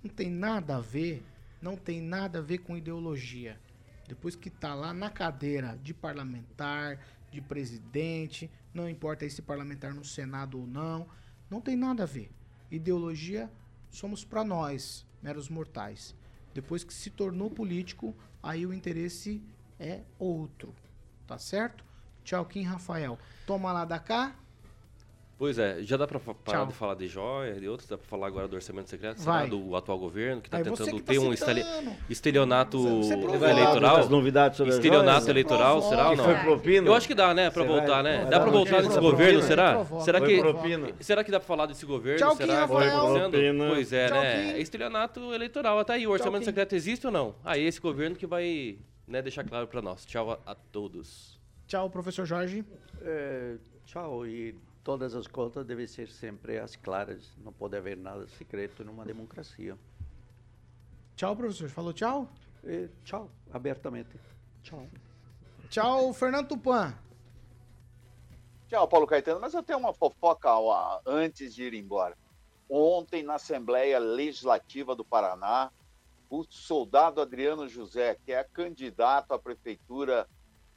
[0.03, 1.23] Não tem nada a ver,
[1.63, 3.57] não tem nada a ver com ideologia.
[4.05, 6.99] Depois que tá lá na cadeira de parlamentar,
[7.31, 11.07] de presidente, não importa se parlamentar no Senado ou não,
[11.49, 12.29] não tem nada a ver.
[12.69, 13.49] Ideologia
[13.89, 16.13] somos para nós, meros mortais.
[16.53, 19.41] Depois que se tornou político, aí o interesse
[19.79, 20.75] é outro.
[21.25, 21.85] Tá certo?
[22.25, 23.17] Tchau, Kim Rafael.
[23.47, 24.35] Toma lá da cá.
[25.37, 26.67] Pois é, já dá pra fa- parar Tchau.
[26.67, 29.45] de falar de joia, de outros, dá pra falar agora do orçamento secreto, Vai.
[29.47, 31.59] será do atual governo, que tá você tentando que tá ter um citando.
[31.59, 33.49] estali- estelionato Você provoca.
[33.49, 33.95] eleitoral.
[33.97, 36.59] As novidades sobre estelionato eleitoral, Você será ou não?
[36.59, 36.77] foi?
[36.77, 38.21] Eu acho que dá, né, pra Você voltar, vai- né?
[38.21, 39.73] vai Dá um voltar nesse governo, será?
[39.73, 40.03] Provoca.
[40.05, 42.19] Será Foi que será que dá pra falar desse governo?
[42.19, 43.29] Tchau, será tá acontecendo?
[43.31, 43.67] Propina.
[43.69, 44.51] Pois é, Tchau, né?
[44.51, 45.83] É estelionato eleitoral.
[45.83, 47.35] Tá aí, o orçamento secreto existe ou não?
[47.43, 48.77] Aí esse governo que vai,
[49.07, 50.05] né, deixar claro pra nós.
[50.05, 51.37] Tchau a, a todos.
[51.67, 52.63] Tchau, professor Jorge.
[53.01, 53.55] É,
[53.85, 54.25] tchau.
[54.27, 57.31] E todas as contas devem ser sempre as claras.
[57.37, 59.77] Não pode haver nada secreto numa democracia.
[61.15, 61.69] Tchau, professor.
[61.69, 62.27] Falou tchau?
[62.63, 64.19] E tchau, abertamente.
[64.61, 64.87] Tchau.
[65.69, 66.93] Tchau, Fernando Tupan.
[68.67, 69.39] Tchau, Paulo Caetano.
[69.39, 72.17] Mas eu tenho uma fofoca ó, antes de ir embora.
[72.69, 75.71] Ontem, na Assembleia Legislativa do Paraná,
[76.29, 80.27] o soldado Adriano José, que é candidato à prefeitura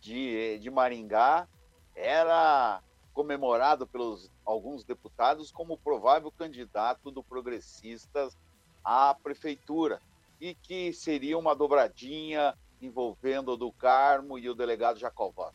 [0.00, 1.48] de, de Maringá,
[1.94, 2.82] era
[3.16, 8.36] comemorado pelos alguns deputados como provável candidato do Progressistas
[8.84, 10.02] à prefeitura
[10.38, 15.50] e que seria uma dobradinha envolvendo o do Carmo e o delegado Jacová.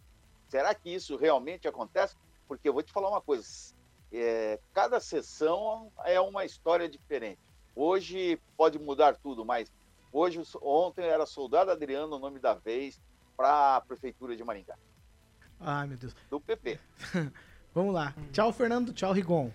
[0.49, 2.15] Será que isso realmente acontece?
[2.47, 3.47] Porque eu vou te falar uma coisa:
[4.11, 7.39] é, cada sessão é uma história diferente.
[7.75, 9.71] Hoje pode mudar tudo, mas
[10.11, 12.99] hoje, ontem era Soldado Adriano o nome da vez
[13.37, 14.75] para a Prefeitura de Maringá,
[15.59, 16.15] Ai, meu Deus.
[16.27, 16.79] do PP.
[17.73, 18.13] Vamos lá.
[18.33, 18.91] Tchau, Fernando.
[18.93, 19.49] Tchau, Rigon.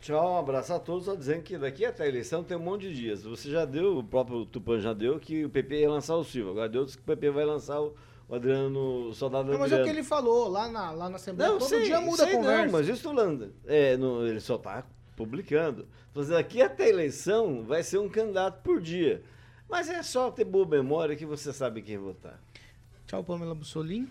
[0.00, 1.06] Tchau, um abraço a todos.
[1.06, 3.24] Só dizendo que daqui até a eleição tem um monte de dias.
[3.24, 6.50] Você já deu, o próprio Tupan já deu, que o PP ia lançar o Silva.
[6.52, 7.94] Agora deu que o PP vai lançar o,
[8.28, 9.84] o Adriano, o soldado Não, mas é o Adriano.
[9.84, 11.50] que ele falou lá na, lá na Assembleia.
[11.50, 12.64] Não, Todo sei, dia muda a conversa.
[12.66, 13.52] Não, mas estou falando.
[13.66, 14.84] É, no- ele só está
[15.16, 15.88] publicando.
[16.14, 19.22] Tô dizendo, Daqui até a eleição vai ser um candidato por dia.
[19.68, 22.40] Mas é só ter boa memória que você sabe quem votar.
[23.06, 24.08] Tchau, Pamela Bussolini.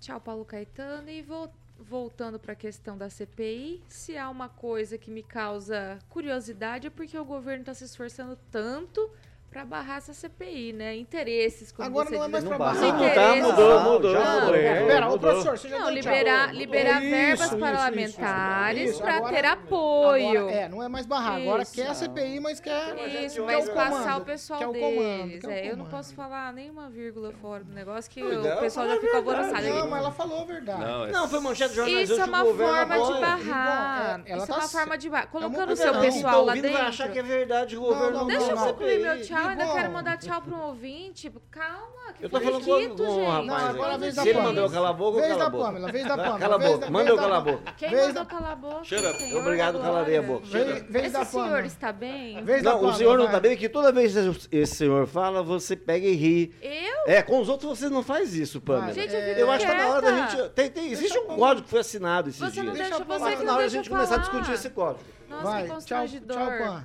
[0.00, 1.08] Tchau, Paulo Caetano.
[1.08, 5.98] E vol- voltando para a questão da CPI, se há uma coisa que me causa
[6.08, 9.10] curiosidade é porque o governo está se esforçando tanto
[9.50, 10.94] para barrar essa CPI, né?
[10.96, 12.32] Interesses, como Agora você não é diz.
[12.32, 12.80] mais pra barra.
[12.92, 12.98] barrar.
[12.98, 15.94] Não, tá, mudou, mudou, Já, mudou, pera, pera, ô, professor, você já Não, tchau.
[15.94, 20.38] liberar, liberar verbas isso, parlamentares para ter apoio.
[20.40, 21.36] Agora, é, não é mais barrar.
[21.40, 22.94] Agora quer a CPI, mas quer.
[23.24, 25.44] Isso, mas o passar comando, o pessoal deles.
[25.44, 29.00] é, eu não posso falar nenhuma vírgula fora do negócio que Não, o pessoal já
[29.00, 29.62] fica alvoroçado.
[29.62, 30.80] Não, mas ela falou a verdade.
[30.80, 34.20] Não, é- Não, foi manchete de jornalismo Isso é uma governo forma de barrar.
[34.26, 35.28] É, Isso é tá uma forma de barrar.
[35.28, 36.78] Colocando o seu tá pessoal lá ouvindo dentro.
[36.78, 39.37] vai achar que é verdade o governo não, Deixa eu concluir meu CPI.
[39.40, 41.32] Tchau, ainda quero mandar tchau para um ouvinte.
[41.50, 44.22] Calma, que Eu tô foi falando com, com o rapaz Não, agora a vez da
[44.22, 44.54] Se ele Pamela.
[44.54, 45.64] mandou calar a boca, eu Vez da a boca.
[45.64, 47.40] Pamela, vez da Vai, Pamela, Cala a vez boca, da- manda eu da- calar a
[47.40, 47.72] boca.
[47.76, 48.84] Quem mandou da- calar a boca?
[48.84, 50.46] Senhor Obrigado, da calarei a boca.
[50.46, 52.44] Vez, vez Esse da senhor está bem?
[52.44, 53.34] Vez da Não, o senhor não vai.
[53.34, 54.12] tá bem que toda vez
[54.48, 56.54] que esse senhor fala, você pega e ri.
[56.62, 57.12] Eu?
[57.12, 58.92] É, com os outros você não faz isso, Pamela.
[58.92, 60.48] Gente, eu acho que tá na hora da gente.
[60.50, 62.64] Tem, tem, existe um código que foi assinado esses Você dias.
[62.66, 65.04] não Deixa você Acho que na hora da gente começar a discutir esse código.
[65.28, 66.36] Nossa, Vai, que tchau, constrangedor.
[66.36, 66.84] tchau, Pan.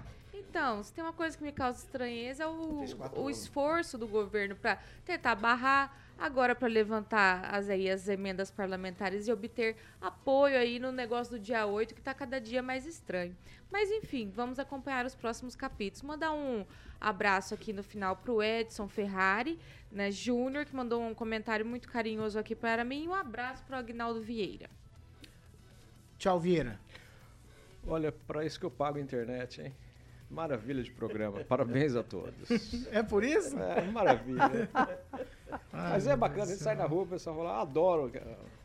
[0.53, 2.85] Então, se tem uma coisa que me causa estranheza é o,
[3.15, 9.27] o esforço do governo para tentar barrar, agora para levantar as, aí, as emendas parlamentares
[9.27, 13.35] e obter apoio aí no negócio do dia 8, que está cada dia mais estranho.
[13.71, 16.03] Mas enfim, vamos acompanhar os próximos capítulos.
[16.03, 16.63] Mandar um
[17.01, 19.59] abraço aqui no final para o Edson Ferrari,
[19.91, 23.77] né, Júnior, que mandou um comentário muito carinhoso aqui para mim, e um abraço para
[23.77, 24.69] o Agnaldo Vieira.
[26.19, 26.79] Tchau, Vieira.
[27.87, 29.73] Olha, para isso que eu pago a internet, hein?
[30.33, 31.43] Maravilha de programa.
[31.43, 32.33] Parabéns a todos.
[32.91, 33.57] É por isso?
[33.59, 34.69] É, maravilha.
[35.71, 38.11] Mas é bacana, a gente sai na rua, o pessoal fala, ah, adoro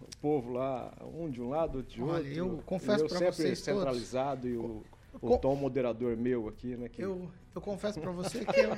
[0.02, 2.32] o povo lá, um de um lado, outro de Olha, outro.
[2.34, 4.82] eu confesso eu pra sempre vocês todos- centralizado e o,
[5.20, 6.88] o Tom moderador meu aqui, né?
[6.88, 8.76] Que Eu, eu confesso pra você que eu,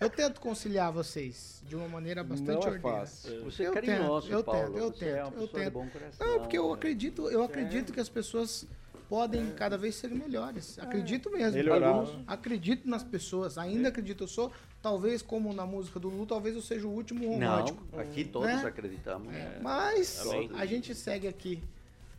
[0.00, 2.80] eu tento conciliar vocês de uma maneira bastante Não é ordeira.
[2.98, 3.44] fácil.
[3.44, 4.60] Você é eu carinhoso, tento, eu Paulo.
[4.60, 5.72] tento, eu Você é uma tento, eu tento.
[5.72, 6.74] bom coração, Não, porque eu né?
[6.74, 8.66] acredito, eu acredito que as pessoas
[9.08, 10.78] podem cada vez ser melhores.
[10.78, 11.52] Acredito mesmo.
[11.56, 12.22] Melhorar, Alguns- né?
[12.26, 14.24] Acredito nas pessoas, ainda acredito.
[14.24, 14.52] Eu sou,
[14.82, 17.82] talvez como na música do Lu, talvez eu seja o último romântico.
[17.92, 18.64] Não, aqui todos Né?
[18.64, 19.28] acreditamos.
[19.62, 20.50] Mas Amém.
[20.54, 21.62] a gente segue aqui,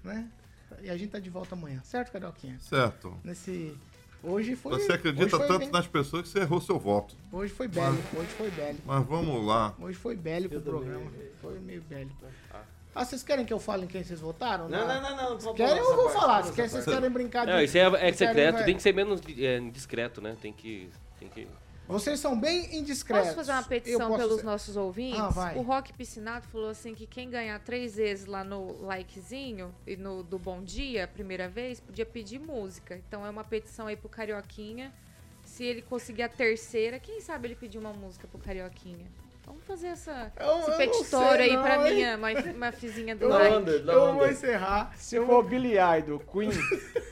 [0.04, 0.28] né?
[0.82, 2.58] E a gente tá de volta amanhã, certo, Carioquinha?
[2.60, 3.14] Certo.
[3.24, 3.76] Nesse.
[4.22, 4.74] Hoje foi.
[4.80, 7.16] Você acredita foi tanto bem- nas pessoas que você errou seu voto.
[7.32, 8.78] Hoje foi belo, hoje foi belo.
[8.86, 9.74] Mas vamos lá.
[9.80, 11.10] Hoje foi bélico o programa.
[11.42, 12.16] Foi meio bélico.
[12.52, 12.62] Ah,
[12.94, 14.68] vocês querem que eu fale em quem vocês votaram?
[14.68, 15.38] Não, não, não, não.
[15.40, 16.34] Vamos querem, eu vou essa falar.
[16.42, 16.90] parte, Se vocês parte.
[16.90, 17.52] querem brincar de.
[17.52, 20.36] Não, isso é, é secreto, vai- tem que ser menos é, discreto, né?
[20.42, 20.90] Tem que.
[21.20, 21.48] Tem que...
[21.88, 23.26] Vocês são bem indiscretos.
[23.30, 25.20] Posso fazer uma petição pelos ser- nossos ouvintes?
[25.20, 25.56] Ah, vai.
[25.58, 30.22] O Rock Piscinato falou assim que quem ganhar três vezes lá no likezinho e no
[30.22, 32.96] do Bom Dia, a primeira vez, podia pedir música.
[32.96, 34.94] Então é uma petição aí pro Carioquinha.
[35.44, 39.08] Se ele conseguir a terceira, quem sabe ele pedir uma música pro Carioquinha.
[39.50, 41.96] Vamos fazer essa, Eu- eu esse petitório aí não, pra hein?
[41.96, 43.72] minha, uma, uma fizinha do Eu, like.
[43.88, 44.94] eu vou encerrar.
[44.96, 46.52] Se for Billy Idol, Queen,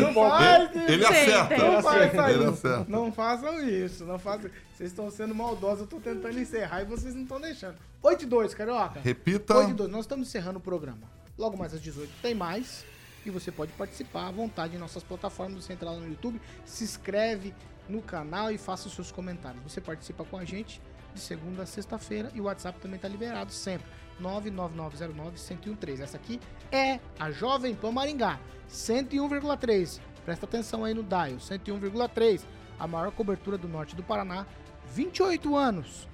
[0.00, 1.56] Não faz Ele acerta.
[1.58, 2.48] Não façam Ele isso.
[2.66, 2.84] acerta.
[2.88, 4.04] Não façam isso.
[4.04, 4.50] Não façam.
[4.74, 5.80] Vocês estão sendo maldosos.
[5.80, 7.76] Eu tô tentando encerrar e vocês não estão deixando.
[8.02, 9.00] 8 e 2, Carioca.
[9.00, 9.56] Repita.
[9.56, 9.90] 8 e 2.
[9.90, 11.02] Nós estamos encerrando o programa.
[11.36, 12.84] Logo mais às 18 tem mais.
[13.24, 15.64] E você pode participar à vontade em nossas plataformas.
[15.64, 17.54] Você entra lá no YouTube, se inscreve
[17.88, 19.62] no canal e faça os seus comentários.
[19.62, 20.80] Você participa com a gente
[21.14, 23.86] de segunda a sexta-feira e o WhatsApp também está liberado sempre.
[24.20, 26.00] 99909-1013.
[26.00, 26.40] Essa aqui
[26.70, 28.38] é a Jovem Pan Maringá,
[28.68, 30.00] 101,3.
[30.24, 32.44] Presta atenção aí no dial, 101,3.
[32.78, 34.46] A maior cobertura do norte do Paraná,
[34.94, 36.08] 28 anos,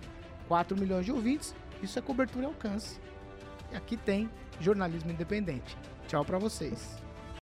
[0.48, 1.54] 4 milhões de ouvintes.
[1.82, 2.98] Isso é cobertura e alcance.
[3.72, 4.30] E aqui tem
[4.60, 5.76] jornalismo independente.
[6.08, 7.07] Tchau pra vocês.